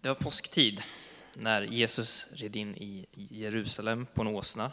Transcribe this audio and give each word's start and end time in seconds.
Det 0.00 0.08
var 0.08 0.14
påsktid 0.16 0.82
när 1.34 1.62
Jesus 1.62 2.28
red 2.32 2.56
in 2.56 2.76
i 2.76 3.06
Jerusalem 3.12 4.06
på 4.14 4.22
en 4.22 4.28
åsna. 4.28 4.72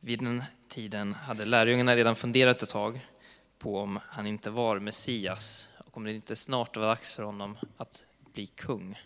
Vid 0.00 0.18
den 0.18 0.44
tiden 0.68 1.14
hade 1.14 1.44
lärjungarna 1.44 1.96
redan 1.96 2.16
funderat 2.16 2.62
ett 2.62 2.68
tag 2.68 3.06
på 3.58 3.78
om 3.78 4.00
han 4.08 4.26
inte 4.26 4.50
var 4.50 4.78
Messias 4.78 5.70
och 5.78 5.96
om 5.96 6.04
det 6.04 6.12
inte 6.12 6.36
snart 6.36 6.76
var 6.76 6.86
dags 6.86 7.12
för 7.12 7.22
honom 7.22 7.58
att 7.76 8.06
bli 8.32 8.46
kung. 8.46 8.98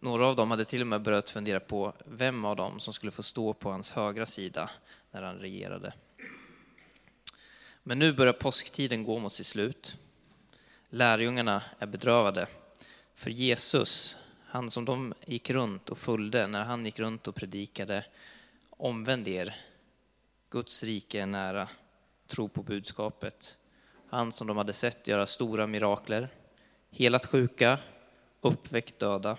Några 0.00 0.26
av 0.28 0.36
dem 0.36 0.50
hade 0.50 0.64
till 0.64 0.80
och 0.80 0.86
med 0.86 1.02
börjat 1.02 1.30
fundera 1.30 1.60
på 1.60 1.92
vem 2.06 2.44
av 2.44 2.56
dem 2.56 2.80
som 2.80 2.94
skulle 2.94 3.12
få 3.12 3.22
stå 3.22 3.52
på 3.52 3.70
hans 3.70 3.92
högra 3.92 4.26
sida 4.26 4.70
när 5.10 5.22
han 5.22 5.36
regerade. 5.36 5.92
Men 7.82 7.98
nu 7.98 8.12
börjar 8.12 8.32
påsktiden 8.32 9.04
gå 9.04 9.18
mot 9.18 9.32
sitt 9.32 9.46
slut. 9.46 9.96
Lärjungarna 10.88 11.62
är 11.78 11.86
bedrövade 11.86 12.46
för 13.14 13.30
Jesus, 13.30 14.16
han 14.46 14.70
som 14.70 14.84
de 14.84 15.14
gick 15.26 15.50
runt 15.50 15.90
och 15.90 15.98
följde 15.98 16.46
när 16.46 16.64
han 16.64 16.84
gick 16.84 16.98
runt 16.98 17.28
och 17.28 17.34
predikade, 17.34 18.04
omvänd 18.70 19.28
er, 19.28 19.54
Guds 20.50 20.82
rike 20.82 21.20
är 21.20 21.26
nära, 21.26 21.68
tro 22.26 22.48
på 22.48 22.62
budskapet. 22.62 23.56
Han 24.08 24.32
som 24.32 24.46
de 24.46 24.56
hade 24.56 24.72
sett 24.72 25.08
göra 25.08 25.26
stora 25.26 25.66
mirakler, 25.66 26.28
helat 26.90 27.26
sjuka, 27.26 27.78
uppväckt 28.40 28.98
döda. 28.98 29.36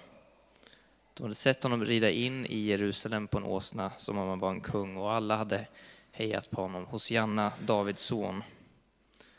De 1.14 1.24
hade 1.24 1.36
sett 1.36 1.64
honom 1.64 1.86
rida 1.86 2.10
in 2.10 2.46
i 2.46 2.60
Jerusalem 2.60 3.28
på 3.28 3.38
en 3.38 3.44
åsna 3.44 3.92
som 3.98 4.18
om 4.18 4.30
han 4.30 4.40
var 4.40 4.50
en 4.50 4.62
kung 4.62 4.98
och 4.98 5.12
alla 5.12 5.36
hade 5.36 5.68
hejat 6.12 6.52
på 6.52 6.62
honom, 6.62 6.86
Hosianna, 6.86 7.52
Davids 7.62 8.02
son, 8.02 8.44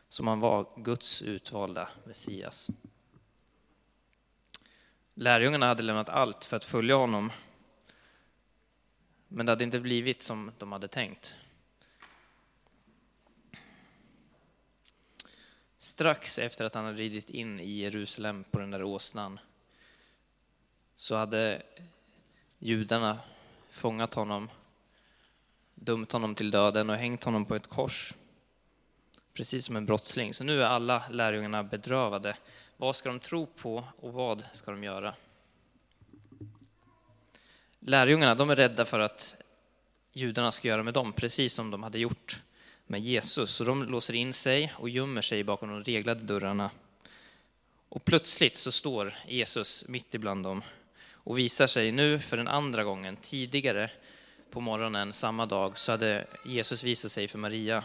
som 0.09 0.27
han 0.27 0.41
var 0.41 0.67
Guds 0.77 1.23
utvalda 1.23 1.89
Messias. 2.05 2.71
Lärjungarna 5.19 5.67
hade 5.67 5.83
lämnat 5.83 6.09
allt 6.09 6.45
för 6.45 6.57
att 6.57 6.65
följa 6.65 6.97
honom. 6.97 7.33
Men 9.29 9.47
det 9.47 9.53
hade 9.53 9.65
inte 9.65 9.81
blivit 9.81 10.23
som 10.23 10.53
de 10.59 10.73
hade 10.73 10.89
tänkt. 10.89 11.35
Strax 15.79 16.39
efter 16.39 16.65
att 16.65 16.75
han 16.75 16.85
hade 16.85 16.99
ridit 16.99 17.31
in 17.31 17.61
i 17.61 17.71
Jerusalem 17.71 18.45
på 18.51 18.59
den 18.59 18.71
där 18.71 18.83
åsnan 18.83 19.41
så 20.97 21.17
hade 21.17 21.63
judarna 22.59 23.19
fångat 23.71 24.15
honom, 24.15 24.51
dömt 25.75 26.13
honom 26.13 26.35
till 26.35 26.51
döden 26.51 26.91
och 26.91 26.97
hängt 26.97 27.25
honom 27.25 27.45
på 27.45 27.55
ett 27.55 27.69
kors. 27.69 28.15
Precis 29.33 29.65
som 29.67 29.77
en 29.77 29.87
brottsling. 29.87 30.35
Så 30.35 30.45
nu 30.45 30.63
är 30.63 30.67
alla 30.67 31.05
lärjungarna 31.11 31.65
bedrövade 31.65 32.37
vad 32.77 32.97
ska 32.97 33.09
de 33.09 33.19
tro 33.19 33.47
på 33.47 33.85
och 34.01 34.13
vad 34.13 34.45
ska 34.53 34.71
de 34.71 34.85
göra? 34.85 35.15
Lärjungarna 37.81 38.35
de 38.35 38.51
är 38.51 38.57
rädda 38.57 38.85
för 38.85 39.01
att 39.01 39.37
judarna 40.13 40.53
ska 40.53 40.69
göra 40.69 40.83
med 40.83 40.95
dem 40.95 41.13
precis 41.13 41.55
som 41.55 41.71
de 41.71 41.83
hade 41.83 41.99
gjort 41.99 42.41
med 42.87 43.01
Jesus. 43.01 43.51
Så 43.51 43.65
de 43.65 43.83
låser 43.83 44.15
in 44.15 44.33
sig 44.33 44.73
och 44.77 44.89
gömmer 44.89 45.23
sig 45.23 45.45
bakom 45.45 45.69
de 45.69 45.85
reglade 45.85 46.21
dörrarna. 46.21 46.71
Och 47.89 48.05
plötsligt 48.05 48.57
så 48.57 48.73
står 48.73 49.15
Jesus 49.27 49.85
mitt 49.89 50.15
ibland 50.15 50.45
dem 50.45 50.63
och 51.13 51.39
visar 51.39 51.67
sig 51.67 51.93
nu 51.93 52.19
för 52.19 52.37
den 52.37 52.49
andra 52.49 52.85
gången. 52.85 53.17
Tidigare 53.17 53.91
på 54.51 54.61
morgonen 54.61 55.13
samma 55.13 55.47
dag 55.47 55.79
så 55.79 55.93
hade 55.93 56.27
Jesus 56.45 56.85
visat 56.85 57.13
sig 57.13 57.29
för 57.29 57.39
Maria. 57.39 57.85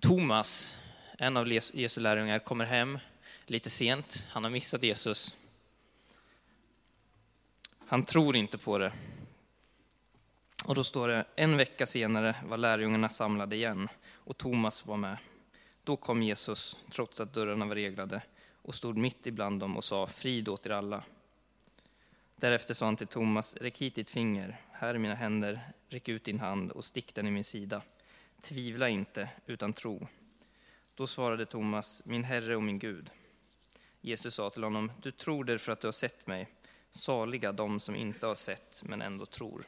Thomas, 0.00 0.76
en 1.18 1.36
av 1.36 1.52
Jesu 1.52 2.00
lärjungar, 2.00 2.38
kommer 2.38 2.64
hem 2.64 2.98
lite 3.50 3.70
sent. 3.70 4.26
Han 4.30 4.44
har 4.44 4.50
missat 4.50 4.82
Jesus. 4.82 5.36
Han 7.86 8.04
tror 8.04 8.36
inte 8.36 8.58
på 8.58 8.78
det. 8.78 8.92
Och 10.64 10.74
då 10.74 10.84
står 10.84 11.08
det, 11.08 11.24
en 11.36 11.56
vecka 11.56 11.86
senare 11.86 12.36
var 12.46 12.56
lärjungarna 12.56 13.08
samlade 13.08 13.56
igen 13.56 13.88
och 14.14 14.36
Thomas 14.36 14.86
var 14.86 14.96
med. 14.96 15.16
Då 15.84 15.96
kom 15.96 16.22
Jesus, 16.22 16.76
trots 16.90 17.20
att 17.20 17.34
dörrarna 17.34 17.66
var 17.66 17.74
reglade, 17.74 18.22
och 18.52 18.74
stod 18.74 18.96
mitt 18.96 19.26
ibland 19.26 19.60
dem 19.60 19.76
och 19.76 19.84
sa, 19.84 20.06
frid 20.06 20.48
åt 20.48 20.66
er 20.66 20.70
alla. 20.70 21.04
Därefter 22.36 22.74
sa 22.74 22.84
han 22.84 22.96
till 22.96 23.06
Thomas, 23.06 23.56
räck 23.56 23.78
hit 23.78 23.94
ditt 23.94 24.10
finger, 24.10 24.60
här 24.72 24.94
är 24.94 24.98
mina 24.98 25.14
händer, 25.14 25.60
räck 25.88 26.08
ut 26.08 26.24
din 26.24 26.40
hand 26.40 26.70
och 26.70 26.84
stick 26.84 27.14
den 27.14 27.26
i 27.26 27.30
min 27.30 27.44
sida. 27.44 27.82
Tvivla 28.40 28.88
inte, 28.88 29.28
utan 29.46 29.72
tro. 29.72 30.08
Då 30.94 31.06
svarade 31.06 31.46
Thomas, 31.46 32.02
min 32.04 32.24
Herre 32.24 32.56
och 32.56 32.62
min 32.62 32.78
Gud. 32.78 33.10
Jesus 34.08 34.34
sa 34.34 34.50
till 34.50 34.64
honom, 34.64 34.92
du 35.02 35.10
tror 35.10 35.44
därför 35.44 35.72
att 35.72 35.80
du 35.80 35.86
har 35.86 35.92
sett 35.92 36.26
mig. 36.26 36.48
Saliga 36.90 37.52
de 37.52 37.80
som 37.80 37.96
inte 37.96 38.26
har 38.26 38.34
sett 38.34 38.82
men 38.84 39.02
ändå 39.02 39.26
tror. 39.26 39.64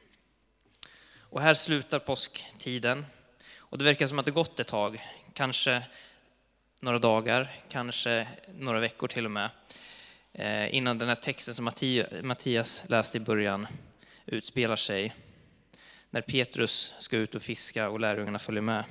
Och 1.18 1.40
här 1.40 1.54
slutar 1.54 1.98
påsktiden. 1.98 3.06
Och 3.56 3.78
det 3.78 3.84
verkar 3.84 4.06
som 4.06 4.18
att 4.18 4.24
det 4.24 4.30
gått 4.30 4.60
ett 4.60 4.66
tag, 4.68 5.02
kanske 5.34 5.86
några 6.80 6.98
dagar, 6.98 7.50
kanske 7.68 8.28
några 8.54 8.80
veckor 8.80 9.08
till 9.08 9.24
och 9.24 9.30
med, 9.30 9.50
eh, 10.32 10.74
innan 10.74 10.98
den 10.98 11.08
här 11.08 11.14
texten 11.14 11.54
som 11.54 11.70
Mattias 12.22 12.84
läste 12.88 13.16
i 13.16 13.20
början 13.20 13.66
utspelar 14.26 14.76
sig. 14.76 15.14
När 16.10 16.20
Petrus 16.20 16.94
ska 16.98 17.16
ut 17.16 17.34
och 17.34 17.42
fiska 17.42 17.88
och 17.88 18.00
lärjungarna 18.00 18.38
följer 18.38 18.62
med. 18.62 18.84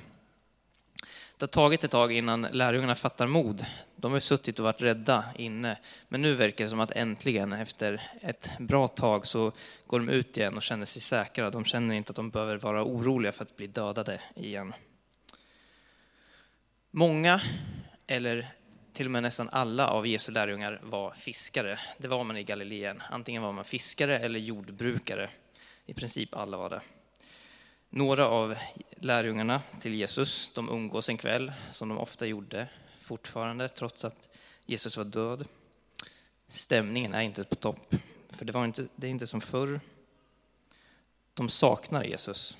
Det 1.40 1.44
har 1.44 1.48
tagit 1.48 1.84
ett 1.84 1.90
tag 1.90 2.12
innan 2.12 2.42
lärjungarna 2.52 2.94
fattar 2.94 3.26
mod. 3.26 3.66
De 3.96 4.12
har 4.12 4.20
suttit 4.20 4.58
och 4.58 4.64
varit 4.64 4.82
rädda 4.82 5.24
inne, 5.36 5.78
men 6.08 6.22
nu 6.22 6.34
verkar 6.34 6.64
det 6.64 6.68
som 6.68 6.80
att 6.80 6.90
äntligen, 6.90 7.52
efter 7.52 8.02
ett 8.20 8.50
bra 8.58 8.88
tag, 8.88 9.26
så 9.26 9.52
går 9.86 9.98
de 9.98 10.08
ut 10.08 10.36
igen 10.36 10.56
och 10.56 10.62
känner 10.62 10.84
sig 10.84 11.02
säkra. 11.02 11.50
De 11.50 11.64
känner 11.64 11.94
inte 11.94 12.10
att 12.10 12.16
de 12.16 12.30
behöver 12.30 12.56
vara 12.56 12.84
oroliga 12.84 13.32
för 13.32 13.44
att 13.44 13.56
bli 13.56 13.66
dödade 13.66 14.20
igen. 14.36 14.72
Många, 16.90 17.40
eller 18.06 18.48
till 18.92 19.06
och 19.06 19.12
med 19.12 19.22
nästan 19.22 19.48
alla 19.52 19.88
av 19.88 20.06
Jesu 20.06 20.32
lärjungar 20.32 20.80
var 20.82 21.10
fiskare. 21.10 21.78
Det 21.98 22.08
var 22.08 22.24
man 22.24 22.36
i 22.36 22.42
Galileen. 22.42 23.02
Antingen 23.10 23.42
var 23.42 23.52
man 23.52 23.64
fiskare 23.64 24.18
eller 24.18 24.40
jordbrukare. 24.40 25.28
I 25.86 25.94
princip 25.94 26.36
alla 26.36 26.56
var 26.56 26.70
det. 26.70 26.80
Några 27.92 28.28
av 28.28 28.54
lärjungarna 28.96 29.62
till 29.80 29.94
Jesus, 29.94 30.50
de 30.54 30.68
umgås 30.68 31.08
en 31.08 31.18
kväll, 31.18 31.52
som 31.72 31.88
de 31.88 31.98
ofta 31.98 32.26
gjorde 32.26 32.68
fortfarande, 33.00 33.68
trots 33.68 34.04
att 34.04 34.36
Jesus 34.66 34.96
var 34.96 35.04
död. 35.04 35.48
Stämningen 36.48 37.14
är 37.14 37.20
inte 37.20 37.44
på 37.44 37.54
topp, 37.54 37.94
för 38.28 38.44
det, 38.44 38.52
var 38.52 38.64
inte, 38.64 38.86
det 38.96 39.06
är 39.06 39.10
inte 39.10 39.26
som 39.26 39.40
förr. 39.40 39.80
De 41.34 41.48
saknar 41.48 42.04
Jesus 42.04 42.58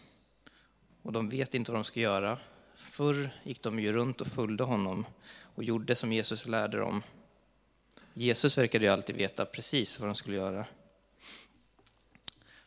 och 1.03 1.13
de 1.13 1.29
vet 1.29 1.55
inte 1.55 1.73
vad 1.73 1.79
de 1.79 1.85
ska 1.85 2.01
göra. 2.01 2.39
Förr 2.75 3.31
gick 3.43 3.63
de 3.63 3.81
ju 3.81 3.93
runt 3.93 4.21
och 4.21 4.27
följde 4.27 4.65
honom 4.65 5.07
och 5.55 5.65
gjorde 5.65 5.95
som 5.95 6.13
Jesus 6.13 6.47
lärde 6.47 6.79
dem. 6.79 7.03
Jesus 8.15 8.59
verkade 8.59 8.85
ju 8.85 8.91
alltid 8.91 9.17
veta 9.17 9.45
precis 9.45 10.01
vad 10.01 10.09
de 10.09 10.15
skulle 10.15 10.37
göra. 10.37 10.67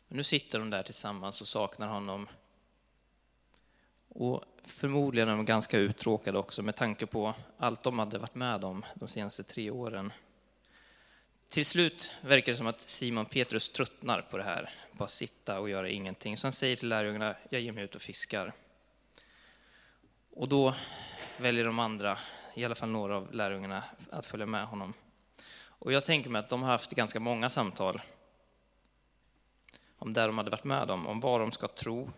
Men 0.08 0.18
nu 0.18 0.24
sitter 0.24 0.60
de 0.60 0.70
där 0.70 0.84
tillsammans 0.84 1.42
och 1.42 1.48
saknar 1.48 1.88
honom 1.88 2.28
och 4.14 4.44
förmodligen 4.64 5.30
är 5.30 5.36
de 5.36 5.46
ganska 5.46 5.78
uttråkade 5.78 6.38
också 6.38 6.62
med 6.62 6.76
tanke 6.76 7.06
på 7.06 7.34
allt 7.58 7.84
de 7.84 8.00
hade 8.00 8.18
varit 8.18 8.36
med 8.36 8.64
om 8.64 8.86
de 8.96 9.08
senaste 9.08 9.44
tre 9.44 9.72
åren. 9.72 10.14
Till 11.50 11.66
slut 11.66 12.12
verkar 12.22 12.52
det 12.52 12.58
som 12.58 12.68
att 12.68 12.82
Simon 12.82 13.26
Petrus 13.26 13.70
tröttnar 13.70 14.22
på 14.22 14.38
det 14.38 14.44
här, 14.44 14.70
bara 14.92 15.08
sitta 15.08 15.60
och 15.60 15.70
göra 15.70 15.90
ingenting. 15.90 16.38
Så 16.38 16.48
han 16.48 16.54
säger 16.54 16.76
till 16.76 16.90
lärjungarna, 16.90 17.36
jag 17.50 17.62
ger 17.62 17.72
mig 17.72 17.84
ut 17.84 17.96
och 17.96 18.02
fiskar. 18.02 18.54
Och 20.32 20.48
då 20.48 20.76
väljer 21.38 21.66
de 21.66 21.80
andra, 21.80 22.18
i 22.56 22.66
alla 22.66 22.76
fall 22.76 22.90
några 22.90 23.18
av 23.18 23.34
lärjungarna, 23.34 23.84
att 24.10 24.26
följa 24.26 24.46
med 24.46 24.68
honom. 24.68 24.94
Och 25.66 25.94
jag 25.94 26.06
tänker 26.06 26.30
mig 26.30 26.40
att 26.40 26.50
de 26.50 26.64
har 26.64 26.72
haft 26.72 26.92
ganska 26.92 27.20
många 27.20 27.50
samtal 27.50 28.02
om 29.98 30.14
det 30.14 30.26
de 30.26 30.38
hade 30.38 30.52
varit 30.52 30.64
med 30.64 30.92
om, 30.92 31.08
om 31.08 31.20
vad 31.20 31.40
de 31.40 31.52
ska 31.52 31.68
tro, 31.68 32.10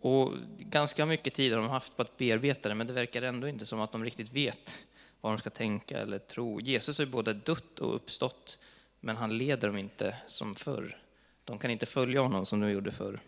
och 0.00 0.34
ganska 0.58 1.06
mycket 1.06 1.34
tid 1.34 1.52
har 1.52 1.60
de 1.60 1.70
haft 1.70 1.96
på 1.96 2.02
att 2.02 2.16
bearbeta 2.16 2.68
det, 2.68 2.74
men 2.74 2.86
det 2.86 2.92
verkar 2.92 3.22
ändå 3.22 3.48
inte 3.48 3.66
som 3.66 3.80
att 3.80 3.92
de 3.92 4.04
riktigt 4.04 4.32
vet 4.32 4.86
vad 5.20 5.32
de 5.32 5.38
ska 5.38 5.50
tänka 5.50 5.98
eller 5.98 6.18
tro. 6.18 6.60
Jesus 6.60 6.98
har 6.98 7.04
ju 7.04 7.10
både 7.10 7.32
dött 7.32 7.78
och 7.78 7.94
uppstått, 7.94 8.58
men 9.00 9.16
han 9.16 9.38
leder 9.38 9.68
dem 9.68 9.78
inte 9.78 10.16
som 10.26 10.54
förr. 10.54 11.02
De 11.44 11.58
kan 11.58 11.70
inte 11.70 11.86
följa 11.86 12.20
honom 12.20 12.46
som 12.46 12.60
de 12.60 12.70
gjorde 12.70 12.90
förr. 12.90 13.20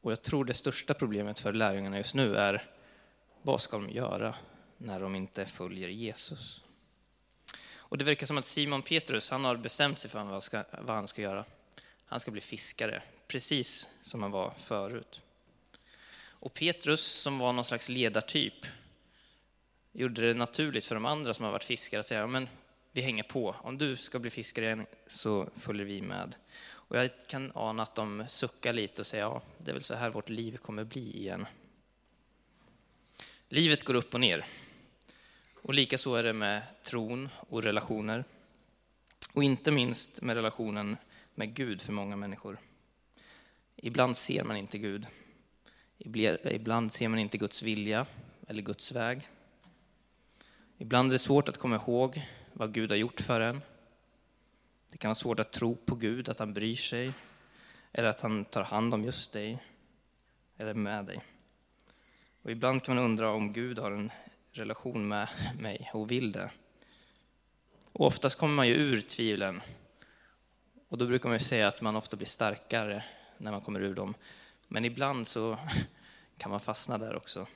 Och 0.00 0.12
jag 0.12 0.22
tror 0.22 0.44
det 0.44 0.54
största 0.54 0.94
problemet 0.94 1.40
för 1.40 1.52
lärjungarna 1.52 1.96
just 1.96 2.14
nu 2.14 2.36
är, 2.36 2.62
vad 3.42 3.60
ska 3.60 3.76
de 3.76 3.90
göra 3.90 4.34
när 4.78 5.00
de 5.00 5.14
inte 5.14 5.46
följer 5.46 5.88
Jesus? 5.88 6.64
Och 7.76 7.98
det 7.98 8.04
verkar 8.04 8.26
som 8.26 8.38
att 8.38 8.44
Simon 8.44 8.82
Petrus, 8.82 9.30
han 9.30 9.44
har 9.44 9.56
bestämt 9.56 9.98
sig 9.98 10.10
för 10.10 10.24
vad, 10.24 10.42
ska, 10.42 10.64
vad 10.80 10.96
han 10.96 11.08
ska 11.08 11.22
göra. 11.22 11.44
Han 12.04 12.20
ska 12.20 12.30
bli 12.30 12.40
fiskare 12.40 13.02
precis 13.34 13.88
som 14.02 14.22
han 14.22 14.30
var 14.30 14.50
förut. 14.50 15.20
Och 16.26 16.54
Petrus, 16.54 17.00
som 17.00 17.38
var 17.38 17.52
någon 17.52 17.64
slags 17.64 17.88
ledartyp, 17.88 18.66
gjorde 19.92 20.26
det 20.26 20.34
naturligt 20.34 20.84
för 20.84 20.94
de 20.94 21.04
andra 21.04 21.34
som 21.34 21.44
har 21.44 21.52
varit 21.52 21.64
fiskare 21.64 22.00
att 22.00 22.06
säga, 22.06 22.20
ja, 22.20 22.26
men 22.26 22.48
vi 22.92 23.02
hänger 23.02 23.22
på. 23.22 23.56
Om 23.62 23.78
du 23.78 23.96
ska 23.96 24.18
bli 24.18 24.30
fiskare 24.30 24.64
igen 24.64 24.86
så 25.06 25.48
följer 25.56 25.86
vi 25.86 26.02
med. 26.02 26.36
Och 26.64 26.96
jag 26.96 27.10
kan 27.26 27.52
ana 27.54 27.82
att 27.82 27.94
de 27.94 28.24
suckar 28.28 28.72
lite 28.72 29.02
och 29.02 29.06
säger, 29.06 29.24
ja, 29.24 29.42
det 29.58 29.70
är 29.70 29.72
väl 29.72 29.82
så 29.82 29.94
här 29.94 30.10
vårt 30.10 30.28
liv 30.28 30.56
kommer 30.56 30.84
bli 30.84 31.16
igen. 31.16 31.46
Livet 33.48 33.84
går 33.84 33.94
upp 33.94 34.14
och 34.14 34.20
ner. 34.20 34.46
Och 35.54 35.74
lika 35.74 35.98
så 35.98 36.14
är 36.14 36.22
det 36.22 36.32
med 36.32 36.62
tron 36.82 37.28
och 37.48 37.62
relationer. 37.62 38.24
Och 39.32 39.44
inte 39.44 39.70
minst 39.70 40.22
med 40.22 40.36
relationen 40.36 40.96
med 41.34 41.54
Gud 41.54 41.80
för 41.80 41.92
många 41.92 42.16
människor. 42.16 42.58
Ibland 43.86 44.16
ser 44.16 44.44
man 44.44 44.56
inte 44.56 44.78
Gud. 44.78 45.06
Ibland 46.44 46.92
ser 46.92 47.08
man 47.08 47.18
inte 47.18 47.38
Guds 47.38 47.62
vilja 47.62 48.06
eller 48.48 48.62
Guds 48.62 48.92
väg. 48.92 49.28
Ibland 50.78 51.08
är 51.08 51.12
det 51.12 51.18
svårt 51.18 51.48
att 51.48 51.58
komma 51.58 51.76
ihåg 51.76 52.22
vad 52.52 52.74
Gud 52.74 52.90
har 52.90 52.96
gjort 52.96 53.20
för 53.20 53.40
en. 53.40 53.60
Det 54.90 54.98
kan 54.98 55.08
vara 55.08 55.14
svårt 55.14 55.40
att 55.40 55.52
tro 55.52 55.76
på 55.76 55.94
Gud, 55.94 56.28
att 56.28 56.38
han 56.38 56.54
bryr 56.54 56.74
sig, 56.74 57.12
eller 57.92 58.08
att 58.08 58.20
han 58.20 58.44
tar 58.44 58.62
hand 58.62 58.94
om 58.94 59.04
just 59.04 59.32
dig, 59.32 59.58
eller 60.56 60.74
med 60.74 61.04
dig. 61.04 61.18
Och 62.42 62.50
ibland 62.50 62.82
kan 62.82 62.94
man 62.94 63.04
undra 63.04 63.30
om 63.30 63.52
Gud 63.52 63.78
har 63.78 63.92
en 63.92 64.12
relation 64.52 65.08
med 65.08 65.28
mig 65.60 65.90
och 65.92 66.10
vill 66.10 66.32
det. 66.32 66.50
Och 67.92 68.06
oftast 68.06 68.38
kommer 68.38 68.54
man 68.54 68.68
ju 68.68 68.74
ur 68.74 69.00
tvivlen. 69.00 69.62
Och 70.88 70.98
då 70.98 71.06
brukar 71.06 71.28
man 71.28 71.36
ju 71.36 71.44
säga 71.44 71.68
att 71.68 71.82
man 71.82 71.96
ofta 71.96 72.16
blir 72.16 72.26
starkare 72.26 73.04
när 73.44 73.52
man 73.52 73.60
kommer 73.60 73.80
ur 73.80 73.94
dem. 73.94 74.14
Men 74.68 74.84
ibland 74.84 75.26
så 75.26 75.58
kan 76.38 76.50
man 76.50 76.60
fastna 76.60 76.98
där 76.98 77.16
också. 77.16 77.46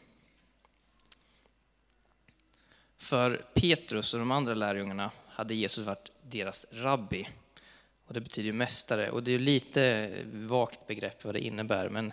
För 2.98 3.46
Petrus 3.54 4.14
och 4.14 4.20
de 4.20 4.30
andra 4.30 4.54
lärjungarna 4.54 5.10
hade 5.28 5.54
Jesus 5.54 5.86
varit 5.86 6.12
deras 6.22 6.66
rabbi. 6.70 7.28
Och 8.06 8.14
det 8.14 8.20
betyder 8.20 8.46
ju 8.46 8.52
mästare. 8.52 9.10
Och 9.10 9.22
det 9.22 9.32
är 9.32 9.38
lite 9.38 10.10
vagt 10.32 10.86
begrepp 10.86 11.24
vad 11.24 11.34
det 11.34 11.40
innebär, 11.40 11.88
men 11.88 12.12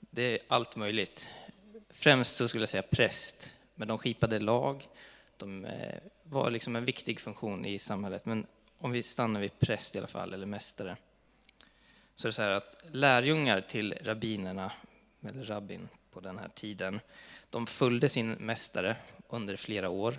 det 0.00 0.22
är 0.22 0.38
allt 0.48 0.76
möjligt. 0.76 1.28
Främst 1.90 2.36
så 2.36 2.48
skulle 2.48 2.62
jag 2.62 2.68
säga 2.68 2.82
präst, 2.82 3.54
men 3.74 3.88
de 3.88 3.98
skipade 3.98 4.38
lag. 4.38 4.88
De 5.36 5.64
eh, 5.64 5.98
var 6.22 6.50
liksom 6.50 6.76
en 6.76 6.84
viktig 6.84 7.20
funktion 7.20 7.64
i 7.64 7.78
samhället. 7.78 8.26
Men 8.26 8.46
om 8.78 8.92
vi 8.92 9.02
stannar 9.02 9.40
vid 9.40 9.58
präst 9.58 9.94
i 9.94 9.98
alla 9.98 10.06
fall, 10.06 10.34
eller 10.34 10.46
mästare, 10.46 10.96
så 12.14 12.26
är 12.26 12.28
det 12.28 12.32
så 12.32 12.42
här 12.42 12.50
att 12.50 12.76
lärjungar 12.90 13.60
till 13.60 13.94
rabbinerna, 14.00 14.72
eller 15.22 15.44
rabbin 15.44 15.88
på 16.10 16.20
den 16.20 16.38
här 16.38 16.48
tiden, 16.48 17.00
de 17.50 17.66
följde 17.66 18.08
sin 18.08 18.32
mästare 18.32 18.96
under 19.28 19.56
flera 19.56 19.88
år 19.88 20.18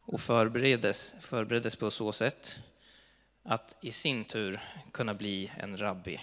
och 0.00 0.20
förbereddes, 0.20 1.14
förbereddes 1.20 1.76
på 1.76 1.90
så 1.90 2.12
sätt 2.12 2.58
att 3.42 3.76
i 3.80 3.92
sin 3.92 4.24
tur 4.24 4.60
kunna 4.92 5.14
bli 5.14 5.52
en 5.56 5.78
rabbi 5.78 6.20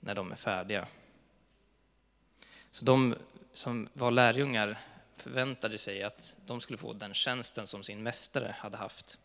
när 0.00 0.14
de 0.14 0.32
är 0.32 0.36
färdiga. 0.36 0.88
Så 2.70 2.84
de 2.84 3.14
som 3.52 3.88
var 3.92 4.10
lärjungar 4.10 4.78
förväntade 5.16 5.78
sig 5.78 6.02
att 6.02 6.36
de 6.46 6.60
skulle 6.60 6.76
få 6.76 6.92
den 6.92 7.14
tjänsten 7.14 7.66
som 7.66 7.82
sin 7.82 8.02
mästare 8.02 8.54
hade 8.58 8.76
haft. 8.76 9.18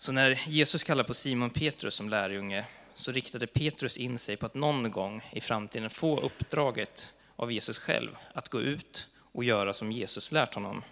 Så 0.00 0.12
när 0.12 0.40
Jesus 0.48 0.84
kallar 0.84 1.04
på 1.04 1.14
Simon 1.14 1.50
Petrus 1.50 1.94
som 1.94 2.08
lärjunge 2.08 2.64
så 2.94 3.12
riktade 3.12 3.46
Petrus 3.46 3.96
in 3.96 4.18
sig 4.18 4.36
på 4.36 4.46
att 4.46 4.54
någon 4.54 4.90
gång 4.90 5.22
i 5.32 5.40
framtiden 5.40 5.90
få 5.90 6.20
uppdraget 6.20 7.12
av 7.36 7.52
Jesus 7.52 7.78
själv 7.78 8.16
att 8.32 8.48
gå 8.48 8.60
ut 8.60 9.08
och 9.32 9.44
göra 9.44 9.72
som 9.72 9.92
Jesus 9.92 10.32
lärt 10.32 10.54
honom. 10.54 10.82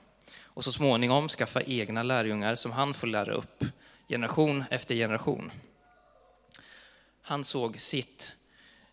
Och 0.43 0.65
så 0.65 0.73
småningom 0.73 1.29
skaffa 1.29 1.63
egna 1.63 2.03
lärjungar 2.03 2.55
som 2.55 2.73
han 2.73 2.95
får 2.95 3.07
lära 3.07 3.35
upp, 3.35 3.65
generation 4.09 4.65
efter 4.71 4.95
generation. 4.95 5.53
Han 7.23 7.45
såg 7.45 7.79
sitt 7.79 8.37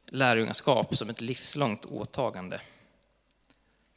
lärjungaskap 0.06 0.98
som 0.98 1.10
ett 1.10 1.22
livslångt 1.22 1.86
åtagande. 1.86 2.62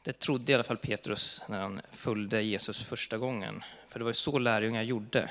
Det 0.03 0.19
trodde 0.19 0.51
i 0.51 0.55
alla 0.55 0.63
fall 0.63 0.77
Petrus 0.77 1.43
när 1.47 1.61
han 1.61 1.81
följde 1.91 2.41
Jesus 2.41 2.83
första 2.83 3.17
gången. 3.17 3.63
För 3.87 3.99
det 3.99 4.05
var 4.05 4.09
ju 4.09 4.13
så 4.13 4.39
lärjungar 4.39 4.81
gjorde. 4.81 5.29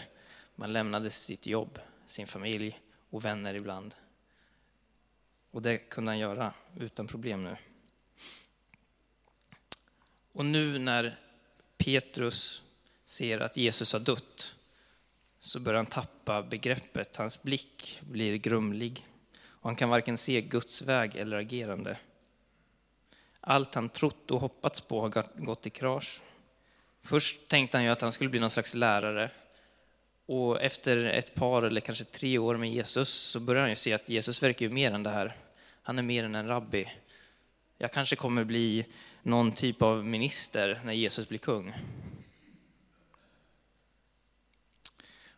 Man 0.56 0.72
lämnade 0.72 1.10
sitt 1.10 1.46
jobb, 1.46 1.78
sin 2.06 2.26
familj 2.26 2.80
och 3.10 3.24
vänner 3.24 3.54
ibland. 3.54 3.94
Och 5.50 5.62
det 5.62 5.78
kunde 5.78 6.10
han 6.10 6.18
göra 6.18 6.54
utan 6.76 7.06
problem 7.06 7.44
nu. 7.44 7.56
Och 10.32 10.44
nu 10.44 10.78
när 10.78 11.18
Petrus 11.76 12.62
ser 13.04 13.40
att 13.40 13.56
Jesus 13.56 13.92
har 13.92 14.00
dött 14.00 14.54
så 15.40 15.60
börjar 15.60 15.76
han 15.76 15.86
tappa 15.86 16.42
begreppet. 16.42 17.16
Hans 17.16 17.42
blick 17.42 18.00
blir 18.02 18.36
grumlig 18.36 19.06
och 19.44 19.70
han 19.70 19.76
kan 19.76 19.88
varken 19.88 20.18
se 20.18 20.40
Guds 20.40 20.82
väg 20.82 21.16
eller 21.16 21.36
agerande. 21.36 21.98
Allt 23.40 23.74
han 23.74 23.88
trott 23.88 24.30
och 24.30 24.40
hoppats 24.40 24.80
på 24.80 25.00
har 25.00 25.44
gått 25.44 25.66
i 25.66 25.70
krasch. 25.70 26.22
Först 27.02 27.48
tänkte 27.48 27.76
han 27.76 27.84
ju 27.84 27.90
att 27.90 28.00
han 28.00 28.12
skulle 28.12 28.30
bli 28.30 28.40
någon 28.40 28.50
slags 28.50 28.74
lärare. 28.74 29.30
Och 30.26 30.62
efter 30.62 30.96
ett 30.96 31.34
par 31.34 31.62
eller 31.62 31.80
kanske 31.80 32.04
tre 32.04 32.38
år 32.38 32.56
med 32.56 32.72
Jesus 32.72 33.08
så 33.08 33.40
börjar 33.40 33.60
han 33.60 33.70
ju 33.70 33.76
se 33.76 33.92
att 33.92 34.08
Jesus 34.08 34.42
verkar 34.42 34.66
ju 34.66 34.72
mer 34.72 34.90
än 34.90 35.02
det 35.02 35.10
här. 35.10 35.36
Han 35.82 35.98
är 35.98 36.02
mer 36.02 36.24
än 36.24 36.34
en 36.34 36.48
rabbi. 36.48 36.92
Jag 37.78 37.92
kanske 37.92 38.16
kommer 38.16 38.44
bli 38.44 38.86
någon 39.22 39.52
typ 39.52 39.82
av 39.82 40.04
minister 40.04 40.80
när 40.84 40.92
Jesus 40.92 41.28
blir 41.28 41.38
kung. 41.38 41.74